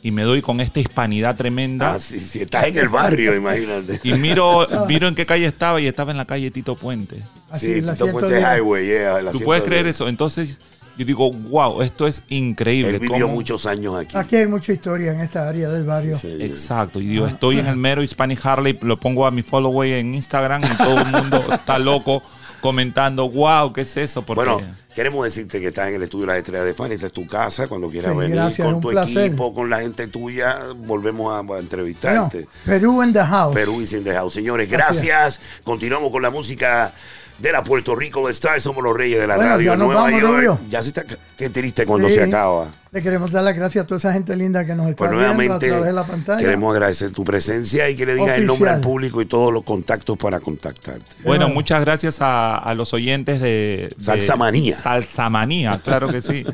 y 0.00 0.12
me 0.12 0.22
doy 0.22 0.42
con 0.42 0.60
esta 0.60 0.78
hispanidad 0.78 1.34
tremenda. 1.36 1.94
Ah, 1.94 1.98
sí, 1.98 2.20
sí, 2.20 2.40
estás 2.42 2.66
en 2.68 2.78
el 2.78 2.88
barrio, 2.88 3.34
imagínate. 3.34 4.00
Y 4.04 4.12
miro, 4.14 4.66
miro 4.88 5.08
en 5.08 5.16
qué 5.16 5.26
calle 5.26 5.46
estaba 5.46 5.80
y 5.80 5.88
estaba 5.88 6.12
en 6.12 6.18
la 6.18 6.24
calle 6.24 6.52
Tito 6.52 6.76
Puente. 6.76 7.24
Así, 7.50 7.74
sí, 7.74 7.80
la 7.80 7.94
Tito 7.94 8.12
Puente 8.12 8.28
110. 8.38 8.44
Highway, 8.58 8.86
yeah, 8.86 9.22
la 9.22 9.32
¿Tú 9.32 9.40
puedes 9.40 9.64
110. 9.64 9.64
creer 9.64 9.86
eso? 9.88 10.06
Entonces 10.08 10.58
yo 10.98 11.04
digo, 11.06 11.30
wow, 11.32 11.80
esto 11.82 12.06
es 12.06 12.22
increíble. 12.28 12.90
Él 12.90 12.98
vivió 12.98 13.22
cómo- 13.26 13.34
muchos 13.34 13.64
años 13.66 13.96
aquí. 13.96 14.16
Aquí 14.16 14.36
hay 14.36 14.46
mucha 14.48 14.72
historia 14.72 15.12
en 15.12 15.20
esta 15.20 15.48
área 15.48 15.68
del 15.68 15.84
barrio. 15.84 16.18
Sí. 16.18 16.36
Exacto, 16.40 17.00
y 17.00 17.14
yo 17.14 17.26
estoy 17.26 17.60
en 17.60 17.66
el 17.68 17.76
mero 17.76 18.02
Hispanic 18.02 18.44
Harley, 18.44 18.78
lo 18.82 18.98
pongo 18.98 19.24
a 19.26 19.30
mi 19.30 19.42
followway 19.42 19.92
en 19.94 20.12
Instagram 20.14 20.62
y 20.64 20.76
todo 20.76 20.98
el 21.00 21.06
mundo 21.06 21.44
está 21.52 21.78
loco 21.78 22.22
comentando, 22.60 23.30
wow, 23.30 23.72
¿qué 23.72 23.82
es 23.82 23.96
eso? 23.96 24.22
Porque 24.22 24.44
Bueno, 24.50 24.60
queremos 24.92 25.24
decirte 25.24 25.60
que 25.60 25.68
estás 25.68 25.86
en 25.88 25.94
el 25.94 26.02
estudio 26.02 26.22
de 26.22 26.26
las 26.32 26.36
estrellas 26.38 26.66
de 26.66 26.74
fan, 26.74 26.90
esta 26.90 27.06
es 27.06 27.12
tu 27.12 27.24
casa, 27.24 27.68
cuando 27.68 27.88
quieras 27.88 28.12
Sí, 28.14 28.18
venir 28.18 28.34
gracias, 28.34 28.66
con 28.66 28.80
tu 28.80 28.88
placer. 28.88 29.26
equipo, 29.26 29.54
con 29.54 29.70
la 29.70 29.78
gente 29.80 30.08
tuya, 30.08 30.58
volvemos 30.76 31.32
a, 31.32 31.38
a 31.38 31.42
Bueno, 31.42 31.62
entrevistarte. 31.62 32.48
Perú 32.64 33.00
in 33.04 33.12
the 33.12 33.22
house. 33.24 33.54
Perú 33.54 33.80
y 33.80 33.96
in 33.96 34.02
the 34.02 34.12
house. 34.12 34.34
Señores, 34.34 34.68
gracias. 34.68 35.38
Continuamos 35.62 36.10
con 36.10 36.20
la 36.20 36.30
música 36.30 36.92
de 37.38 37.52
la 37.52 37.62
Puerto 37.64 37.94
Rico 37.96 38.28
Star. 38.30 38.60
Somos 38.60 38.82
los 38.82 38.96
reyes 38.96 39.20
de 39.20 39.26
la 39.26 39.36
Bueno, 39.36 39.50
radio 39.50 39.72
ya 39.72 39.76
nos 39.76 39.86
Nueva 39.86 40.02
vamos, 40.02 40.20
York. 40.20 40.34
Rubio. 40.36 40.60
Ya 40.70 40.82
se 40.82 40.88
está. 40.88 41.04
Qué 41.36 41.50
triste 41.50 41.86
cuando 41.86 42.08
Sí. 42.08 42.14
se 42.14 42.22
acaba. 42.24 42.68
Le 42.90 43.02
queremos 43.02 43.30
dar 43.30 43.44
las 43.44 43.54
gracias 43.54 43.84
a 43.84 43.86
toda 43.86 43.98
esa 43.98 44.12
gente 44.14 44.34
linda 44.34 44.64
que 44.64 44.74
nos 44.74 44.86
está 44.88 44.96
Pues 44.96 45.10
viendo 45.10 45.26
a 45.28 45.34
nuevamente 45.34 45.66
través 45.68 45.84
de 45.84 45.92
la 45.92 46.04
pantalla. 46.06 46.38
queremos 46.38 46.72
agradecer 46.72 47.12
tu 47.12 47.22
presencia 47.22 47.88
y 47.90 47.96
que 47.96 48.06
le 48.06 48.14
digas 48.14 48.38
el 48.38 48.46
nombre 48.46 48.70
al 48.70 48.80
público 48.80 49.20
y 49.20 49.26
todos 49.26 49.52
los 49.52 49.62
contactos 49.62 50.16
para 50.16 50.40
contactarte. 50.40 51.04
Bueno, 51.22 51.44
Bueno. 51.44 51.48
muchas 51.54 51.80
gracias 51.82 52.20
a, 52.22 52.56
a 52.56 52.74
los 52.74 52.94
oyentes 52.94 53.40
de, 53.40 53.90
de 53.96 54.04
Salsamanía. 54.04 54.76
Salsamanía, 54.78 55.80
claro 55.84 56.08
que 56.08 56.22
sí. 56.22 56.44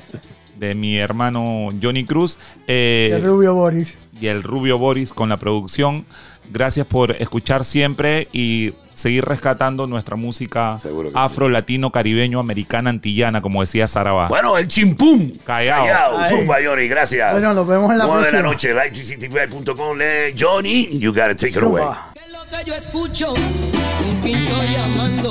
De 0.58 0.74
mi 0.74 0.96
hermano 0.98 1.70
Johnny 1.82 2.04
Cruz 2.04 2.38
eh, 2.68 3.10
El 3.12 3.22
Rubio 3.24 3.54
Boris. 3.54 3.96
y 4.20 4.26
el 4.28 4.42
Rubio 4.42 4.78
Boris 4.78 5.12
con 5.12 5.28
la 5.28 5.36
producción. 5.36 6.04
Gracias 6.50 6.86
por 6.86 7.12
escuchar 7.12 7.64
siempre 7.64 8.28
y 8.32 8.72
seguir 8.94 9.24
rescatando 9.24 9.86
nuestra 9.88 10.14
música 10.14 10.78
afro, 11.14 11.48
latino, 11.48 11.90
caribeño, 11.90 12.38
americana, 12.38 12.90
antillana, 12.90 13.42
como 13.42 13.60
decía 13.60 13.88
Saraba. 13.88 14.28
Bueno, 14.28 14.56
el 14.56 14.68
chimpum. 14.68 15.32
Callao. 15.44 16.18
Ay. 16.18 16.30
Zumba, 16.36 16.56
Johnny, 16.64 16.86
gracias. 16.86 17.32
Bueno, 17.32 17.54
nos 17.54 17.66
vemos 17.66 17.90
en 17.90 17.98
la 17.98 18.04
9 18.06 18.24
de 18.26 18.32
la 18.32 18.38
próxima. 18.40 18.76
noche, 18.76 18.92
live365.com. 18.92 19.98
le- 19.98 20.34
Johnny, 20.38 20.98
you 21.00 21.10
gotta 21.12 21.34
take 21.34 21.48
it 21.48 21.56
away. 21.58 21.82
Zumba. 21.82 22.12
¿Qué 22.14 22.20
es 22.20 22.30
lo 22.30 22.44
que 22.58 22.64
yo 22.70 22.74
escucho? 22.74 23.32
Un 23.34 24.20
pintor 24.20 24.64
llamando. 24.66 25.30